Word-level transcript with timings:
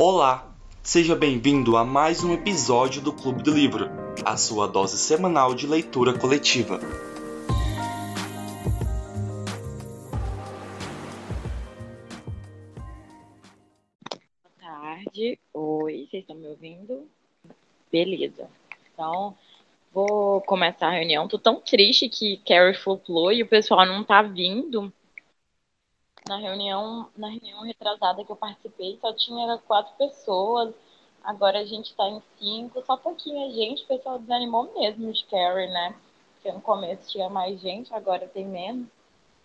Olá, 0.00 0.54
seja 0.80 1.16
bem-vindo 1.16 1.76
a 1.76 1.84
mais 1.84 2.22
um 2.22 2.32
episódio 2.32 3.02
do 3.02 3.12
Clube 3.12 3.42
do 3.42 3.50
Livro, 3.50 3.90
a 4.24 4.36
sua 4.36 4.68
dose 4.68 4.96
semanal 4.96 5.56
de 5.56 5.66
leitura 5.66 6.16
coletiva. 6.16 6.78
Boa 14.38 14.52
tarde. 14.60 15.36
Oi, 15.52 16.06
vocês 16.08 16.22
estão 16.22 16.36
me 16.36 16.46
ouvindo? 16.46 17.08
Beleza. 17.90 18.48
Então, 18.94 19.36
vou 19.92 20.40
começar 20.42 20.86
a 20.86 20.92
reunião. 20.92 21.26
Tô 21.26 21.40
tão 21.40 21.60
triste 21.60 22.08
que 22.08 22.36
Carrie 22.46 22.74
flopou 22.74 23.32
e 23.32 23.42
o 23.42 23.48
pessoal 23.48 23.84
não 23.84 24.04
tá 24.04 24.22
vindo. 24.22 24.92
Na 26.28 26.36
reunião, 26.36 27.08
na 27.16 27.28
reunião 27.30 27.62
retrasada 27.62 28.22
que 28.22 28.30
eu 28.30 28.36
participei, 28.36 28.98
só 29.00 29.14
tinha 29.14 29.56
quatro 29.66 29.94
pessoas. 29.96 30.74
Agora 31.24 31.60
a 31.60 31.64
gente 31.64 31.94
tá 31.94 32.06
em 32.06 32.22
cinco, 32.38 32.84
só 32.84 32.98
pouquinha 32.98 33.50
gente. 33.50 33.82
O 33.84 33.86
pessoal 33.86 34.18
desanimou 34.18 34.70
mesmo 34.78 35.10
de 35.10 35.24
Carrie, 35.24 35.68
né? 35.68 35.96
Porque 36.34 36.52
no 36.52 36.60
começo 36.60 37.10
tinha 37.10 37.30
mais 37.30 37.58
gente, 37.58 37.94
agora 37.94 38.28
tem 38.28 38.44
menos. 38.44 38.86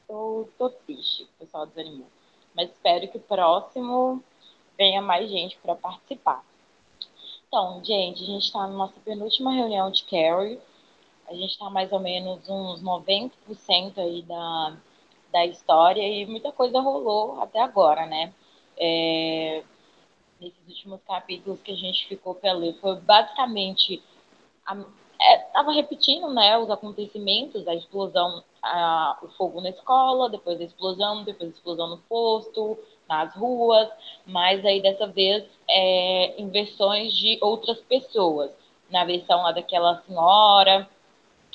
Tô, 0.05 0.49
tô 0.57 0.69
triste, 0.69 1.23
o 1.23 1.27
pessoal 1.39 1.65
desanimou. 1.65 2.07
Mas 2.53 2.69
espero 2.69 3.07
que 3.07 3.17
o 3.17 3.21
próximo 3.21 4.21
venha 4.77 5.01
mais 5.01 5.29
gente 5.29 5.57
para 5.59 5.75
participar. 5.75 6.43
Então, 7.47 7.81
gente, 7.81 8.23
a 8.23 8.25
gente 8.25 8.45
está 8.45 8.59
na 8.67 8.73
nossa 8.73 8.99
penúltima 9.05 9.53
reunião 9.53 9.89
de 9.89 10.03
Carrie. 10.03 10.59
A 11.29 11.33
gente 11.33 11.51
está 11.51 11.69
mais 11.69 11.93
ou 11.93 11.99
menos 12.01 12.49
uns 12.49 12.83
90% 12.83 13.31
aí 13.99 14.21
da, 14.23 14.75
da 15.33 15.45
história 15.45 16.07
e 16.07 16.25
muita 16.27 16.51
coisa 16.51 16.79
rolou 16.79 17.41
até 17.41 17.59
agora, 17.59 18.05
né? 18.05 18.31
É, 18.77 19.63
nesses 20.39 20.67
últimos 20.67 21.01
capítulos 21.07 21.59
que 21.61 21.71
a 21.71 21.75
gente 21.75 22.07
ficou 22.07 22.35
para 22.35 22.53
ler, 22.53 22.75
foi 22.79 22.95
basicamente. 22.97 24.01
Estava 25.19 25.71
é, 25.71 25.75
repetindo 25.75 26.31
né, 26.31 26.57
os 26.57 26.69
acontecimentos, 26.69 27.67
a 27.67 27.73
explosão, 27.73 28.43
a, 28.61 29.17
o 29.23 29.27
fogo 29.29 29.59
na 29.59 29.69
escola, 29.69 30.29
depois 30.29 30.61
a 30.61 30.63
explosão, 30.63 31.23
depois 31.23 31.49
a 31.49 31.53
explosão 31.53 31.89
no 31.89 31.97
posto, 31.97 32.77
nas 33.09 33.33
ruas, 33.35 33.89
mas 34.25 34.63
aí 34.63 34.81
dessa 34.81 35.07
vez 35.07 35.43
é, 35.67 36.39
em 36.39 36.49
versões 36.49 37.11
de 37.13 37.39
outras 37.41 37.79
pessoas. 37.81 38.51
Na 38.89 39.03
versão 39.03 39.41
lá 39.41 39.51
daquela 39.51 40.01
senhora, 40.03 40.87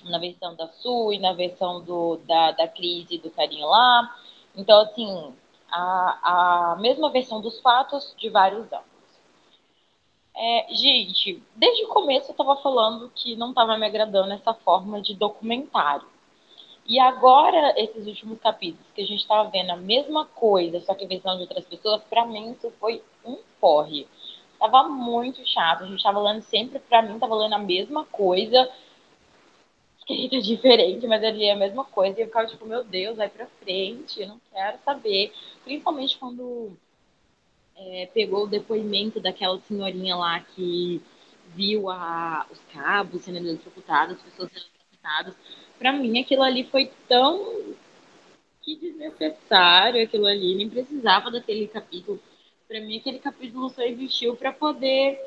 na 0.05 0.19
versão 0.19 0.55
da 0.55 0.69
Sue, 0.69 1.19
na 1.19 1.33
versão 1.33 1.83
do, 1.83 2.17
da, 2.27 2.53
da 2.53 2.69
crise 2.69 3.19
do 3.19 3.31
carinho 3.31 3.67
lá. 3.67 4.17
Então, 4.57 4.81
assim, 4.81 5.35
a, 5.71 6.73
a 6.73 6.77
mesma 6.77 7.11
versão 7.11 7.41
dos 7.41 7.61
fatos 7.61 8.15
de 8.19 8.29
vários 8.29 8.65
ângulos. 8.73 8.89
É, 10.35 10.67
gente, 10.71 11.43
desde 11.57 11.85
o 11.85 11.89
começo 11.89 12.29
eu 12.29 12.33
estava 12.33 12.57
falando 12.57 13.11
que 13.15 13.35
não 13.35 13.51
estava 13.51 13.77
me 13.77 13.87
agradando 13.87 14.33
essa 14.33 14.55
forma 14.55 15.01
de 15.01 15.15
documentário. 15.15 16.07
E 16.87 16.99
agora, 16.99 17.75
esses 17.77 18.07
últimos 18.07 18.41
capítulos, 18.41 18.87
que 18.95 19.03
a 19.03 19.07
gente 19.07 19.21
estava 19.21 19.51
vendo 19.51 19.71
a 19.73 19.77
mesma 19.77 20.25
coisa, 20.25 20.81
só 20.81 20.95
que 20.95 21.05
a 21.05 21.09
visão 21.09 21.37
de 21.37 21.43
outras 21.43 21.67
pessoas, 21.67 22.03
para 22.05 22.25
mim 22.25 22.53
isso 22.53 22.73
foi 22.81 23.03
um 23.25 23.37
porre. 23.61 24.09
Tava 24.59 24.85
muito 24.85 25.47
chato, 25.47 25.85
a 25.85 25.87
gente 25.87 25.99
estava 25.99 26.19
lendo 26.19 26.41
sempre, 26.43 26.79
para 26.79 27.03
mim, 27.03 27.19
tava 27.19 27.35
lendo 27.35 27.55
a 27.55 27.59
mesma 27.59 28.07
coisa, 28.07 28.71
escrita 30.09 30.41
diferente, 30.41 31.07
mas 31.07 31.23
ali 31.23 31.45
é 31.45 31.53
a 31.53 31.57
mesma 31.57 31.85
coisa. 31.85 32.19
E 32.19 32.23
eu 32.23 32.27
ficava 32.27 32.47
tipo, 32.47 32.65
meu 32.67 32.83
Deus, 32.83 33.17
vai 33.17 33.29
pra 33.29 33.47
frente, 33.47 34.23
eu 34.23 34.29
não 34.29 34.41
quero 34.51 34.79
saber. 34.85 35.33
Principalmente 35.65 36.19
quando 36.19 36.73
é, 37.77 38.09
pegou 38.15 38.45
o 38.45 38.49
depoimento 38.49 39.21
daquela 39.21 39.61
senhorinha 39.61 40.17
lá 40.17 40.41
que 40.41 41.03
viu 41.55 41.91
a, 41.91 42.47
os 42.51 42.59
cabos 42.73 43.23
sendo 43.23 43.39
eletrocutados, 43.39 44.17
as 44.17 44.23
pessoas 44.23 44.51
sendo 44.51 44.65
eletrocutadas. 44.65 45.35
Pra 45.79 45.93
mim, 45.93 46.19
aquilo 46.19 46.43
ali 46.43 46.65
foi 46.65 46.91
tão 47.07 47.75
que 48.63 48.77
desnecessário 48.77 50.03
aquilo 50.03 50.27
ali, 50.27 50.55
nem 50.55 50.69
precisava 50.69 51.31
daquele 51.31 51.69
capítulo. 51.69 52.21
Para 52.67 52.81
mim, 52.81 52.99
aquele 52.99 53.19
capítulo 53.19 53.71
só 53.71 53.83
existiu 53.83 54.37
para 54.37 54.53
poder 54.53 55.19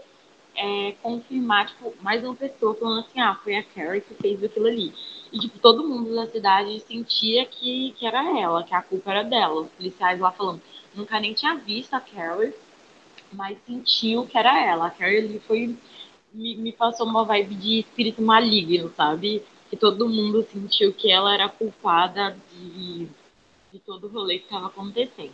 é, 0.55 0.93
confirmar, 1.01 1.67
tipo, 1.67 1.93
mais 2.01 2.23
uma 2.23 2.35
pessoa 2.35 2.75
falando 2.75 2.99
assim, 2.99 3.19
ah, 3.19 3.35
foi 3.43 3.55
a 3.55 3.63
Carrie 3.63 4.01
que 4.01 4.13
fez 4.15 4.43
aquilo 4.43 4.67
ali. 4.67 4.93
E, 5.31 5.39
tipo, 5.39 5.59
todo 5.59 5.87
mundo 5.87 6.13
da 6.13 6.27
cidade 6.27 6.79
sentia 6.81 7.45
que, 7.45 7.95
que 7.97 8.05
era 8.05 8.39
ela, 8.39 8.63
que 8.63 8.73
a 8.73 8.81
culpa 8.81 9.11
era 9.11 9.23
dela. 9.23 9.61
Os 9.61 9.69
policiais 9.71 10.19
lá 10.19 10.31
falando, 10.31 10.61
nunca 10.93 11.19
nem 11.19 11.33
tinha 11.33 11.55
visto 11.55 11.93
a 11.93 12.01
Carrie, 12.01 12.53
mas 13.31 13.57
sentiu 13.65 14.25
que 14.25 14.37
era 14.37 14.59
ela. 14.63 14.87
A 14.87 14.91
Carrie 14.91 15.19
ali 15.19 15.39
foi, 15.39 15.75
me, 16.33 16.55
me 16.57 16.71
passou 16.71 17.07
uma 17.07 17.23
vibe 17.23 17.55
de 17.55 17.79
espírito 17.79 18.21
maligno, 18.21 18.91
sabe? 18.95 19.43
Que 19.69 19.77
todo 19.77 20.09
mundo 20.09 20.45
sentiu 20.51 20.93
que 20.93 21.09
ela 21.11 21.33
era 21.33 21.47
culpada 21.47 22.37
de, 22.53 23.07
de 23.71 23.79
todo 23.79 24.07
o 24.07 24.09
rolê 24.09 24.39
que 24.39 24.45
estava 24.45 24.67
acontecendo. 24.67 25.33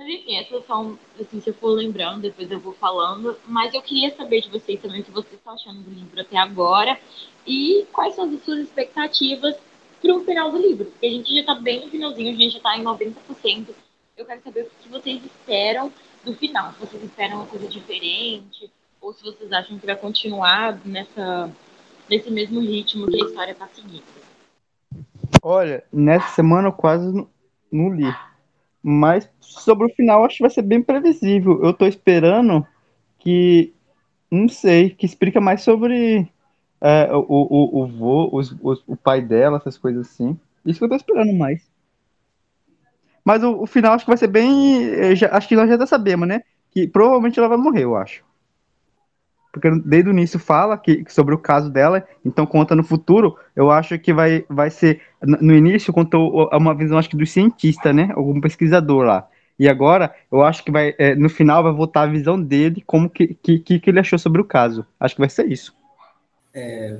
Mas 0.00 0.08
enfim, 0.08 0.36
essas 0.36 0.64
são, 0.64 0.98
assim, 1.20 1.42
se 1.42 1.50
eu 1.50 1.52
for 1.52 1.72
lembrando, 1.72 2.22
depois 2.22 2.50
eu 2.50 2.58
vou 2.58 2.72
falando. 2.72 3.36
Mas 3.46 3.74
eu 3.74 3.82
queria 3.82 4.16
saber 4.16 4.40
de 4.40 4.48
vocês 4.48 4.80
também 4.80 5.02
o 5.02 5.04
que 5.04 5.10
vocês 5.10 5.34
estão 5.34 5.52
achando 5.52 5.82
do 5.82 5.90
livro 5.90 6.18
até 6.18 6.38
agora 6.38 6.98
e 7.46 7.86
quais 7.92 8.14
são 8.14 8.24
as 8.24 8.42
suas 8.42 8.60
expectativas 8.60 9.56
para 10.00 10.16
o 10.16 10.24
final 10.24 10.50
do 10.50 10.56
livro. 10.56 10.86
Porque 10.86 11.04
a 11.04 11.10
gente 11.10 11.34
já 11.34 11.40
está 11.40 11.54
bem 11.54 11.84
no 11.84 11.90
finalzinho, 11.90 12.30
a 12.30 12.34
gente 12.34 12.52
já 12.52 12.56
está 12.56 12.78
em 12.78 12.82
90%. 12.82 13.68
Eu 14.16 14.24
quero 14.24 14.40
saber 14.42 14.62
o 14.62 14.82
que 14.82 14.88
vocês 14.88 15.22
esperam 15.22 15.92
do 16.24 16.34
final. 16.34 16.72
Se 16.72 16.80
vocês 16.80 17.04
esperam 17.04 17.36
uma 17.36 17.46
coisa 17.46 17.68
diferente 17.68 18.70
ou 19.02 19.12
se 19.12 19.22
vocês 19.22 19.52
acham 19.52 19.78
que 19.78 19.84
vai 19.84 19.96
continuar 19.96 20.80
nessa, 20.82 21.52
nesse 22.08 22.30
mesmo 22.30 22.58
ritmo 22.60 23.06
que 23.06 23.22
a 23.22 23.26
história 23.26 23.52
está 23.52 23.68
seguindo. 23.68 24.02
Olha, 25.42 25.84
nessa 25.92 26.28
semana 26.28 26.68
eu 26.68 26.72
quase 26.72 27.06
não 27.70 27.92
li. 27.92 28.10
Mas 28.82 29.28
sobre 29.40 29.86
o 29.86 29.94
final, 29.94 30.24
acho 30.24 30.36
que 30.36 30.42
vai 30.42 30.50
ser 30.50 30.62
bem 30.62 30.82
previsível. 30.82 31.62
Eu 31.62 31.72
tô 31.72 31.86
esperando 31.86 32.66
que. 33.18 33.72
Não 34.30 34.48
sei, 34.48 34.90
que 34.90 35.04
explica 35.04 35.40
mais 35.40 35.62
sobre 35.62 36.28
é, 36.80 37.12
o, 37.12 37.26
o, 37.28 37.82
o 37.82 37.86
vô, 37.88 38.30
os, 38.32 38.54
os, 38.62 38.82
o 38.86 38.96
pai 38.96 39.20
dela, 39.20 39.58
essas 39.58 39.76
coisas 39.76 40.06
assim. 40.06 40.38
Isso 40.64 40.78
que 40.78 40.84
eu 40.84 40.88
tô 40.88 40.94
esperando 40.94 41.32
mais. 41.32 41.68
Mas 43.24 43.42
o, 43.42 43.62
o 43.62 43.66
final 43.66 43.92
acho 43.92 44.04
que 44.04 44.10
vai 44.10 44.16
ser 44.16 44.28
bem. 44.28 45.16
Já, 45.16 45.36
acho 45.36 45.48
que 45.48 45.56
nós 45.56 45.68
já 45.68 45.76
tá 45.76 45.86
sabemos, 45.86 46.28
né? 46.28 46.42
Que 46.70 46.86
provavelmente 46.86 47.38
ela 47.38 47.48
vai 47.48 47.58
morrer, 47.58 47.82
eu 47.82 47.96
acho 47.96 48.24
porque 49.52 49.70
desde 49.84 50.08
o 50.08 50.12
início 50.12 50.38
fala 50.38 50.78
que, 50.78 51.04
sobre 51.08 51.34
o 51.34 51.38
caso 51.38 51.70
dela, 51.70 52.06
então 52.24 52.46
conta 52.46 52.74
no 52.74 52.84
futuro, 52.84 53.36
eu 53.54 53.70
acho 53.70 53.98
que 53.98 54.12
vai, 54.12 54.44
vai 54.48 54.70
ser, 54.70 55.00
no 55.22 55.54
início 55.54 55.92
contou 55.92 56.48
uma 56.52 56.74
visão, 56.74 56.98
acho 56.98 57.10
que 57.10 57.16
do 57.16 57.26
cientista, 57.26 57.92
né, 57.92 58.10
algum 58.14 58.40
pesquisador 58.40 59.04
lá, 59.04 59.28
e 59.58 59.68
agora 59.68 60.14
eu 60.30 60.42
acho 60.42 60.64
que 60.64 60.70
vai, 60.70 60.94
é, 60.98 61.14
no 61.14 61.28
final 61.28 61.62
vai 61.62 61.72
voltar 61.72 62.02
a 62.02 62.06
visão 62.06 62.40
dele, 62.40 62.82
como 62.86 63.10
que, 63.10 63.34
que, 63.34 63.58
que 63.58 63.90
ele 63.90 64.00
achou 64.00 64.18
sobre 64.18 64.40
o 64.40 64.44
caso, 64.44 64.86
acho 64.98 65.14
que 65.14 65.20
vai 65.20 65.30
ser 65.30 65.46
isso. 65.46 65.74
É, 66.54 66.96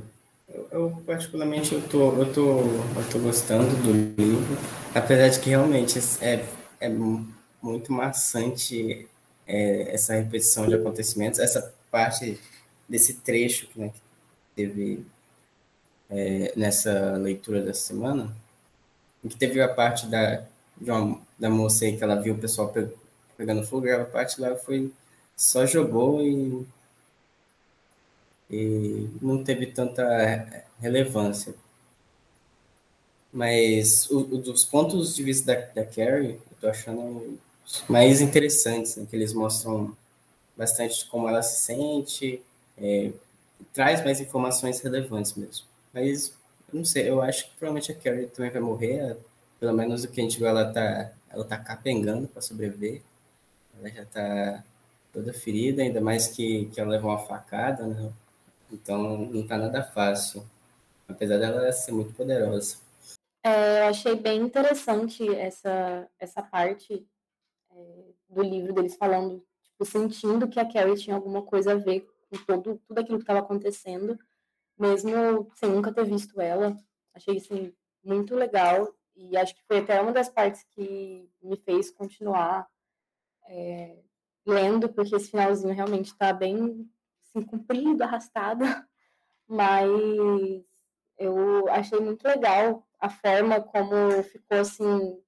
eu, 0.73 0.93
particularmente 1.07 1.75
eu 1.75 1.83
tô, 1.83 2.13
eu 2.13 2.33
tô, 2.33 2.59
eu 2.61 3.11
tô 3.11 3.19
gostando 3.21 3.75
do 3.77 3.93
livro, 4.21 4.57
apesar 4.95 5.29
de 5.29 5.39
que 5.39 5.51
realmente 5.51 5.99
é, 6.21 6.45
é 6.81 6.89
muito 7.63 7.93
maçante 7.93 9.07
é, 9.47 9.95
essa 9.95 10.15
repetição 10.15 10.67
de 10.67 10.75
acontecimentos, 10.75 11.39
essa 11.39 11.73
parte 11.91 12.39
desse 12.89 13.15
trecho 13.15 13.69
né, 13.77 13.89
que 13.89 14.01
teve 14.55 15.07
é, 16.09 16.53
nessa 16.57 17.13
leitura 17.17 17.63
da 17.63 17.73
semana, 17.73 18.35
em 19.25 19.29
que 19.29 19.37
teve 19.37 19.61
a 19.61 19.69
parte 19.69 20.07
da, 20.07 20.45
uma, 20.81 21.21
da 21.39 21.49
moça 21.49 21.85
aí 21.85 21.97
que 21.97 22.03
ela 22.03 22.21
viu 22.21 22.35
o 22.35 22.39
pessoal 22.39 22.73
pegando 23.37 23.67
fogo, 23.67 23.87
e 23.87 23.93
a 23.93 24.05
parte 24.05 24.41
lá 24.41 24.55
foi 24.57 24.93
só 25.37 25.65
jogou 25.65 26.23
e, 26.23 26.67
e 28.51 29.09
não 29.23 29.43
teve 29.43 29.67
tanta 29.67 30.65
relevância. 30.79 31.55
Mas 33.33 34.11
o, 34.11 34.19
o, 34.19 34.39
dos 34.39 34.65
pontos 34.65 35.15
de 35.15 35.23
vista 35.23 35.55
da, 35.55 35.83
da 35.83 35.87
Carrie, 35.87 36.33
eu 36.33 36.57
tô 36.61 36.69
achando 36.69 37.39
mais 37.89 38.21
interessantes, 38.21 38.97
né, 38.97 39.07
que 39.09 39.15
eles 39.17 39.33
mostram 39.33 39.97
bastante 40.61 41.07
como 41.07 41.27
ela 41.27 41.43
se 41.43 41.63
sente, 41.63 42.43
é, 42.77 43.11
traz 43.73 44.05
mais 44.05 44.21
informações 44.21 44.79
relevantes 44.81 45.33
mesmo. 45.33 45.65
Mas, 45.91 46.37
não 46.71 46.85
sei, 46.85 47.09
eu 47.09 47.23
acho 47.23 47.47
que 47.47 47.57
provavelmente 47.57 47.91
a 47.91 47.95
Carrie 47.95 48.27
também 48.27 48.51
vai 48.51 48.61
morrer, 48.61 49.17
pelo 49.59 49.73
menos 49.73 50.05
o 50.05 50.09
que 50.09 50.21
a 50.21 50.25
gente 50.25 50.37
viu, 50.37 50.47
ela 50.47 50.71
tá, 50.71 51.13
ela 51.31 51.45
tá 51.47 51.57
capengando 51.57 52.29
para 52.29 52.43
sobreviver, 52.43 53.01
ela 53.79 53.89
já 53.89 54.05
tá 54.05 54.63
toda 55.11 55.33
ferida, 55.33 55.81
ainda 55.81 56.01
mais 56.01 56.29
que, 56.29 56.67
que 56.67 56.79
ela 56.79 56.91
levou 56.91 57.11
uma 57.11 57.19
facada, 57.19 57.87
né? 57.87 58.13
Então, 58.71 59.17
não 59.17 59.47
tá 59.47 59.57
nada 59.57 59.83
fácil, 59.83 60.45
apesar 61.09 61.39
dela 61.39 61.73
ser 61.73 61.93
muito 61.93 62.13
poderosa. 62.13 62.77
É, 63.43 63.81
eu 63.81 63.85
achei 63.87 64.15
bem 64.15 64.43
interessante 64.43 65.27
essa, 65.35 66.07
essa 66.19 66.43
parte 66.43 67.07
é, 67.73 68.05
do 68.29 68.43
livro 68.43 68.75
deles 68.75 68.95
falando 68.97 69.43
sentindo 69.85 70.49
que 70.49 70.61
a 70.61 70.71
Carrie 70.71 70.97
tinha 70.97 71.17
alguma 71.17 71.43
coisa 71.43 71.73
a 71.73 71.77
ver 71.77 72.07
com 72.29 72.37
todo, 72.45 72.81
tudo 72.87 72.99
aquilo 72.99 73.19
que 73.19 73.25
estava 73.25 73.41
acontecendo, 73.41 74.19
mesmo 74.79 75.51
sem 75.55 75.71
nunca 75.71 75.93
ter 75.93 76.05
visto 76.05 76.41
ela. 76.41 76.77
Achei, 77.15 77.39
assim, 77.39 77.73
muito 78.03 78.35
legal. 78.35 78.95
E 79.17 79.37
acho 79.37 79.55
que 79.55 79.63
foi 79.67 79.79
até 79.79 80.01
uma 80.01 80.13
das 80.13 80.29
partes 80.29 80.65
que 80.71 81.29
me 81.43 81.57
fez 81.57 81.91
continuar 81.91 82.69
é, 83.49 83.99
lendo, 84.47 84.89
porque 84.89 85.17
esse 85.17 85.31
finalzinho 85.31 85.75
realmente 85.75 86.07
está 86.07 86.33
bem 86.33 86.89
assim, 87.23 87.43
comprido, 87.43 88.03
arrastado. 88.03 88.65
Mas 89.47 89.91
eu 91.19 91.69
achei 91.69 91.99
muito 92.01 92.27
legal 92.27 92.87
a 92.99 93.11
forma 93.11 93.61
como 93.61 94.23
ficou 94.23 94.59
assim 94.59 95.21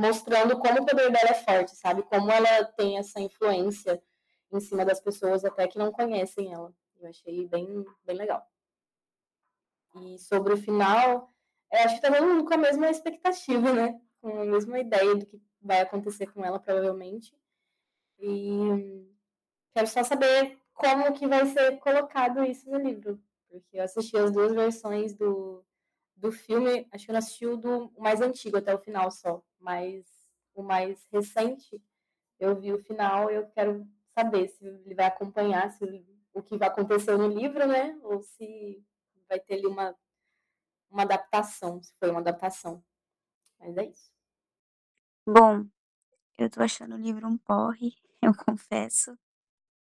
mostrando 0.00 0.58
como 0.58 0.80
o 0.80 0.86
poder 0.86 1.12
dela 1.12 1.30
é 1.30 1.34
forte, 1.34 1.76
sabe? 1.76 2.02
Como 2.02 2.30
ela 2.30 2.64
tem 2.64 2.96
essa 2.96 3.20
influência 3.20 4.02
em 4.50 4.58
cima 4.58 4.84
das 4.84 4.98
pessoas 4.98 5.44
até 5.44 5.68
que 5.68 5.78
não 5.78 5.92
conhecem 5.92 6.52
ela. 6.52 6.74
Eu 6.98 7.08
achei 7.08 7.46
bem, 7.46 7.84
bem 8.04 8.16
legal. 8.16 8.42
E 9.96 10.18
sobre 10.18 10.54
o 10.54 10.56
final, 10.56 11.28
acho 11.70 11.96
que 11.96 12.00
tá 12.00 12.10
todo 12.10 12.26
mundo 12.26 12.44
com 12.44 12.54
a 12.54 12.58
mesma 12.58 12.88
expectativa, 12.88 13.72
né? 13.72 14.00
Com 14.22 14.40
a 14.40 14.44
mesma 14.44 14.78
ideia 14.78 15.14
do 15.14 15.26
que 15.26 15.40
vai 15.60 15.80
acontecer 15.80 16.26
com 16.28 16.44
ela, 16.44 16.58
provavelmente. 16.58 17.34
E 18.18 19.06
quero 19.74 19.86
só 19.86 20.02
saber 20.02 20.58
como 20.72 21.12
que 21.12 21.26
vai 21.26 21.44
ser 21.46 21.78
colocado 21.78 22.42
isso 22.44 22.70
no 22.70 22.78
livro. 22.78 23.20
Porque 23.50 23.76
eu 23.76 23.82
assisti 23.82 24.16
as 24.16 24.32
duas 24.32 24.52
versões 24.52 25.14
do, 25.14 25.62
do 26.20 26.30
filme, 26.30 26.86
acho 26.92 27.06
que 27.06 27.10
eu 27.10 27.14
não 27.14 27.18
assisti 27.18 27.46
o 27.46 27.56
do 27.56 27.92
mais 27.98 28.20
antigo 28.20 28.58
até 28.58 28.74
o 28.74 28.78
final 28.78 29.10
só, 29.10 29.42
mas 29.58 30.06
o 30.54 30.62
mais 30.62 31.06
recente 31.10 31.82
eu 32.38 32.54
vi 32.58 32.72
o 32.72 32.78
final 32.78 33.30
eu 33.30 33.46
quero 33.50 33.86
saber 34.14 34.48
se 34.48 34.64
ele 34.66 34.94
vai 34.94 35.06
acompanhar 35.06 35.70
se 35.70 35.84
o 36.32 36.42
que 36.42 36.56
vai 36.56 36.68
acontecer 36.68 37.16
no 37.16 37.28
livro, 37.28 37.66
né? 37.66 37.98
Ou 38.02 38.20
se 38.20 38.84
vai 39.28 39.40
ter 39.40 39.54
ali 39.54 39.66
uma, 39.66 39.96
uma 40.90 41.02
adaptação, 41.02 41.82
se 41.82 41.94
foi 41.98 42.10
uma 42.10 42.20
adaptação. 42.20 42.84
Mas 43.58 43.76
é 43.76 43.86
isso. 43.86 44.12
Bom, 45.26 45.66
eu 46.38 46.50
tô 46.50 46.62
achando 46.62 46.94
o 46.94 46.98
livro 46.98 47.26
um 47.28 47.38
porre, 47.38 47.94
eu 48.22 48.32
confesso. 48.34 49.18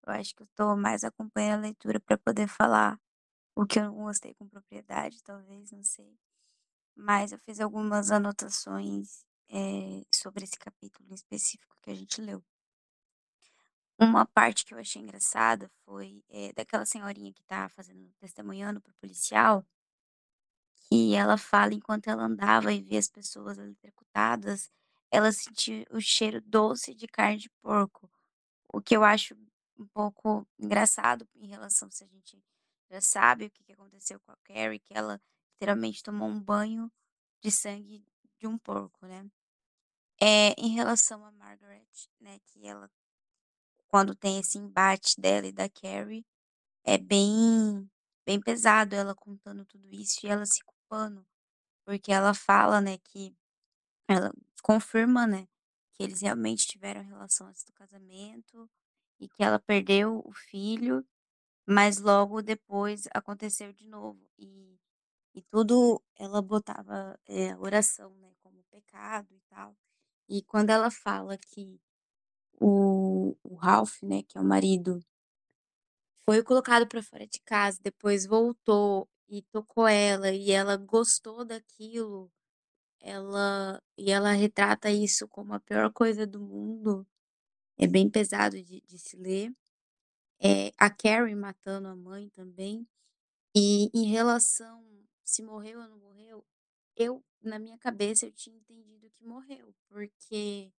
Eu 0.06 0.12
acho 0.14 0.34
que 0.34 0.42
eu 0.42 0.48
tô 0.54 0.76
mais 0.76 1.04
acompanhando 1.04 1.60
a 1.60 1.62
leitura 1.68 2.00
para 2.00 2.18
poder 2.18 2.48
falar 2.48 2.98
o 3.54 3.66
que 3.66 3.78
eu 3.78 3.84
não 3.84 3.94
gostei 3.94 4.34
com 4.34 4.48
propriedade, 4.48 5.22
talvez, 5.22 5.72
não 5.72 5.82
sei 5.82 6.18
mas 6.98 7.30
eu 7.30 7.38
fiz 7.38 7.60
algumas 7.60 8.10
anotações 8.10 9.24
é, 9.48 10.04
sobre 10.12 10.42
esse 10.42 10.58
capítulo 10.58 11.14
específico 11.14 11.76
que 11.80 11.90
a 11.90 11.94
gente 11.94 12.20
leu. 12.20 12.42
Uma 13.96 14.26
parte 14.26 14.64
que 14.64 14.74
eu 14.74 14.78
achei 14.78 15.00
engraçada 15.00 15.70
foi 15.84 16.24
é, 16.28 16.52
daquela 16.52 16.84
senhorinha 16.84 17.32
que 17.32 17.42
tá 17.44 17.68
fazendo, 17.68 18.12
testemunhando 18.18 18.80
pro 18.80 18.94
policial, 18.94 19.64
que 20.88 21.14
ela 21.14 21.36
fala 21.36 21.72
enquanto 21.72 22.08
ela 22.08 22.24
andava 22.24 22.72
e 22.72 22.80
via 22.80 22.98
as 22.98 23.08
pessoas 23.08 23.58
eletrocutadas, 23.58 24.70
ela 25.10 25.30
sentia 25.30 25.86
o 25.90 26.00
cheiro 26.00 26.40
doce 26.40 26.94
de 26.94 27.06
carne 27.06 27.38
de 27.38 27.50
porco, 27.62 28.10
o 28.72 28.80
que 28.80 28.96
eu 28.96 29.04
acho 29.04 29.36
um 29.78 29.86
pouco 29.86 30.46
engraçado 30.58 31.28
em 31.36 31.46
relação 31.46 31.90
se 31.90 32.02
a 32.04 32.06
gente 32.08 32.42
já 32.90 33.00
sabe 33.00 33.46
o 33.46 33.50
que 33.50 33.72
aconteceu 33.72 34.18
com 34.20 34.32
a 34.32 34.36
Carrie, 34.44 34.80
que 34.80 34.94
ela 34.94 35.20
literalmente 35.60 36.02
tomou 36.04 36.28
um 36.28 36.40
banho 36.40 36.90
de 37.42 37.50
sangue 37.50 38.04
de 38.40 38.46
um 38.46 38.58
porco, 38.58 39.06
né. 39.06 39.26
É 40.20 40.54
em 40.58 40.70
relação 40.70 41.24
a 41.26 41.32
Margaret, 41.32 41.86
né, 42.20 42.38
que 42.46 42.66
ela 42.66 42.90
quando 43.88 44.14
tem 44.14 44.38
esse 44.38 44.58
embate 44.58 45.18
dela 45.20 45.46
e 45.46 45.52
da 45.52 45.68
Carrie, 45.68 46.24
é 46.84 46.98
bem 46.98 47.90
bem 48.26 48.40
pesado 48.40 48.94
ela 48.96 49.14
contando 49.14 49.64
tudo 49.66 49.88
isso 49.94 50.20
e 50.26 50.28
ela 50.30 50.46
se 50.46 50.62
culpando, 50.64 51.26
porque 51.86 52.12
ela 52.12 52.34
fala, 52.34 52.80
né, 52.80 52.98
que 52.98 53.34
ela 54.08 54.32
confirma, 54.62 55.26
né, 55.26 55.46
que 55.94 56.02
eles 56.04 56.22
realmente 56.22 56.66
tiveram 56.68 57.02
relação 57.04 57.48
antes 57.48 57.64
do 57.64 57.72
casamento 57.74 58.70
e 59.20 59.28
que 59.28 59.42
ela 59.44 59.58
perdeu 59.60 60.22
o 60.26 60.32
filho, 60.32 61.06
mas 61.68 61.98
logo 61.98 62.42
depois 62.42 63.08
aconteceu 63.14 63.72
de 63.72 63.86
novo. 63.86 64.20
E 64.38 64.78
e 65.38 65.42
tudo 65.50 66.02
ela 66.16 66.42
botava, 66.42 67.18
eh, 67.26 67.56
oração, 67.58 68.14
né, 68.16 68.32
como 68.42 68.64
pecado 68.70 69.28
e 69.34 69.40
tal. 69.48 69.76
E 70.28 70.42
quando 70.42 70.70
ela 70.70 70.90
fala 70.90 71.38
que 71.38 71.80
o 72.60 73.36
o 73.44 73.56
Ralph, 73.56 74.02
né, 74.02 74.22
que 74.24 74.38
é 74.38 74.40
o 74.40 74.44
marido 74.44 75.00
foi 76.24 76.42
colocado 76.42 76.86
para 76.86 77.02
fora 77.02 77.26
de 77.26 77.40
casa, 77.40 77.80
depois 77.82 78.26
voltou 78.26 79.08
e 79.28 79.42
tocou 79.42 79.86
ela 79.88 80.30
e 80.30 80.50
ela 80.50 80.76
gostou 80.76 81.44
daquilo, 81.44 82.30
ela 83.00 83.82
e 83.98 84.10
ela 84.12 84.32
retrata 84.32 84.90
isso 84.90 85.28
como 85.28 85.54
a 85.54 85.60
pior 85.60 85.92
coisa 85.92 86.26
do 86.26 86.40
mundo, 86.40 87.06
é 87.78 87.86
bem 87.86 88.10
pesado 88.10 88.62
de 88.62 88.82
de 88.82 88.98
se 88.98 89.16
ler. 89.16 89.52
Eh, 90.40 90.72
a 90.78 90.90
Carrie 90.90 91.34
matando 91.34 91.88
a 91.88 91.96
mãe 91.96 92.28
também. 92.30 92.86
E 93.56 93.90
em 93.94 94.06
relação 94.10 94.84
se 95.28 95.42
morreu 95.42 95.80
ou 95.80 95.88
não 95.88 95.98
morreu, 95.98 96.44
eu, 96.96 97.22
na 97.42 97.58
minha 97.58 97.78
cabeça, 97.78 98.26
eu 98.26 98.32
tinha 98.32 98.56
entendido 98.56 99.10
que 99.10 99.24
morreu, 99.24 99.74
porque 99.88 100.72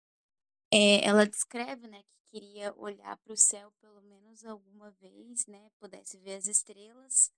eh, 0.72 1.04
ela 1.06 1.26
descreve, 1.26 1.86
né, 1.88 2.02
que 2.02 2.20
queria 2.30 2.74
olhar 2.76 3.16
para 3.18 3.32
o 3.32 3.36
céu 3.36 3.72
pelo 3.80 4.02
menos 4.02 4.44
alguma 4.44 4.90
vez, 4.92 5.46
né, 5.46 5.70
pudesse 5.78 6.18
ver 6.18 6.36
as 6.36 6.46
estrelas 6.46 7.32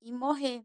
e 0.00 0.12
morrer. 0.12 0.64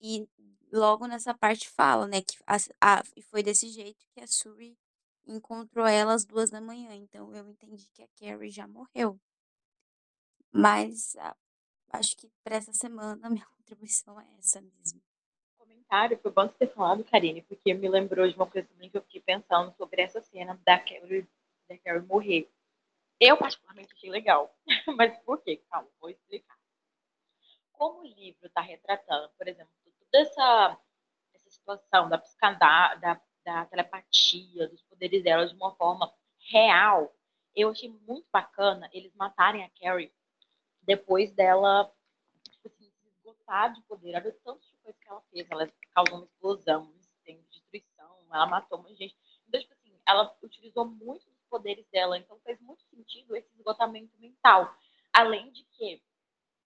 E 0.00 0.28
logo 0.72 1.06
nessa 1.06 1.34
parte 1.34 1.68
fala, 1.68 2.06
né, 2.06 2.22
que 2.22 2.36
a 2.46 3.02
e 3.16 3.22
foi 3.22 3.42
desse 3.42 3.68
jeito 3.68 4.06
que 4.12 4.20
a 4.20 4.26
Suri 4.26 4.78
encontrou 5.26 5.86
ela 5.86 6.14
às 6.14 6.24
duas 6.24 6.50
da 6.50 6.60
manhã. 6.60 6.94
então 6.94 7.34
eu 7.34 7.48
entendi 7.48 7.88
que 7.92 8.02
a 8.02 8.08
Carrie 8.18 8.50
já 8.50 8.66
morreu. 8.66 9.20
Mas, 10.52 11.16
a 11.16 11.34
acho 11.92 12.16
que 12.16 12.30
para 12.42 12.56
essa 12.56 12.72
semana 12.72 13.26
a 13.26 13.30
minha 13.30 13.46
contribuição 13.56 14.20
é 14.20 14.26
essa 14.38 14.60
mesmo. 14.60 15.00
Comentário, 15.56 16.18
foi 16.18 16.30
bom 16.30 16.46
você 16.46 16.54
ter 16.58 16.74
falado, 16.74 17.04
Karine, 17.04 17.42
porque 17.42 17.74
me 17.74 17.88
lembrou 17.88 18.28
de 18.28 18.34
uma 18.34 18.46
coisa 18.46 18.66
também 18.68 18.90
que 18.90 18.96
eu 18.96 19.02
fiquei 19.02 19.20
pensando 19.20 19.74
sobre 19.76 20.02
essa 20.02 20.20
cena 20.20 20.60
da 20.64 20.78
Carrie, 20.78 21.28
da 21.68 21.76
Carrie 21.78 22.02
morrer. 22.02 22.50
Eu, 23.18 23.36
particularmente, 23.36 23.92
achei 23.92 24.08
legal. 24.08 24.54
Mas 24.96 25.16
por 25.24 25.42
quê? 25.42 25.62
Calma, 25.70 25.88
vou 26.00 26.08
explicar. 26.08 26.56
Como 27.72 28.00
o 28.00 28.06
livro 28.06 28.46
está 28.46 28.60
retratando, 28.60 29.30
por 29.36 29.46
exemplo, 29.46 29.72
toda 30.10 30.22
essa, 30.22 30.78
essa 31.34 31.50
situação 31.50 32.08
da 32.08 32.18
psicada, 32.18 32.94
da, 32.96 33.20
da 33.44 33.66
telepatia, 33.66 34.68
dos 34.68 34.82
poderes 34.82 35.22
dela 35.22 35.46
de 35.46 35.54
uma 35.54 35.74
forma 35.74 36.12
real, 36.50 37.14
eu 37.54 37.70
achei 37.70 37.90
muito 38.06 38.26
bacana 38.32 38.88
eles 38.92 39.14
matarem 39.14 39.64
a 39.64 39.70
Carrie 39.70 40.12
depois 40.82 41.32
dela 41.32 41.90
tipo 42.50 42.68
assim, 42.68 42.90
se 42.90 43.08
esgotar 43.08 43.72
de 43.72 43.82
poder. 43.82 44.16
Olha 44.16 44.30
o 44.30 44.32
tanto 44.44 44.66
de 44.66 44.76
coisa 44.82 44.98
que 44.98 45.08
ela 45.08 45.22
fez. 45.30 45.50
Ela 45.50 45.72
causou 45.94 46.18
uma 46.18 46.26
explosão, 46.26 46.82
um 46.84 46.96
incêndio, 46.98 47.44
destruição, 47.50 48.16
ela 48.32 48.46
matou 48.46 48.78
muita 48.78 48.96
gente. 48.96 49.16
Então, 49.48 49.60
tipo 49.60 49.72
assim, 49.72 49.98
ela 50.06 50.36
utilizou 50.42 50.86
muito 50.86 51.28
dos 51.30 51.42
poderes 51.48 51.86
dela. 51.88 52.18
Então 52.18 52.38
fez 52.40 52.60
muito 52.60 52.82
sentido 52.84 53.36
esse 53.36 53.52
esgotamento 53.54 54.16
mental. 54.18 54.74
Além 55.12 55.50
de 55.50 55.64
que 55.64 56.02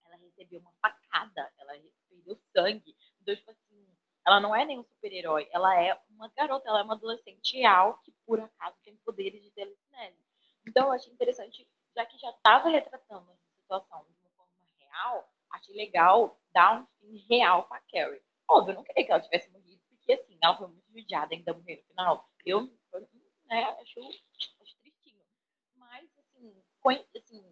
ela 0.04 0.16
recebeu 0.16 0.60
uma 0.60 0.72
facada, 0.80 1.52
ela 1.58 1.72
perdeu 2.08 2.36
sangue. 2.52 2.96
Então, 3.20 3.34
tipo 3.34 3.50
assim, 3.50 3.86
ela 4.26 4.40
não 4.40 4.54
é 4.54 4.64
nenhum 4.64 4.84
super-herói, 4.84 5.48
ela 5.52 5.78
é 5.80 6.00
uma 6.08 6.28
garota, 6.28 6.68
ela 6.68 6.80
é 6.80 6.82
uma 6.82 6.94
adolescente 6.94 7.56
real 7.56 8.00
que, 8.02 8.12
por 8.26 8.40
acaso, 8.40 8.76
tem 8.82 8.96
poderes 8.96 9.42
de 9.42 9.50
telecinese. 9.50 10.18
Então, 10.66 10.86
eu 10.86 10.92
achei 10.92 11.12
interessante, 11.12 11.68
já 11.94 12.06
que 12.06 12.16
já 12.18 12.30
estava 12.30 12.70
retratando 12.70 13.30
situação 13.64 14.04
de 14.04 14.16
uma 14.20 14.30
forma 14.30 14.72
real, 14.78 15.30
achei 15.50 15.80
legal 15.94 16.36
dar 16.52 16.80
um 16.80 16.86
fim 16.98 17.24
real 17.30 17.64
pra 17.64 17.80
Carrie. 17.92 18.20
Óbvio, 18.48 18.72
eu 18.72 18.76
não 18.76 18.84
queria 18.84 19.04
que 19.04 19.12
ela 19.12 19.20
tivesse 19.20 19.50
morrido, 19.50 19.80
porque 19.88 20.12
assim, 20.12 20.36
ela 20.42 20.56
foi 20.56 20.66
muito 20.66 20.92
judiada 20.92 21.34
ainda 21.34 21.54
morrer 21.54 21.76
no 21.76 21.82
final. 21.84 22.28
Eu, 22.44 22.62
né, 23.46 23.64
acho, 23.80 24.00
acho 24.00 24.76
tristinho. 24.80 25.22
Mas, 25.76 26.04
assim, 26.18 26.62
foi, 26.82 27.06
assim, 27.16 27.42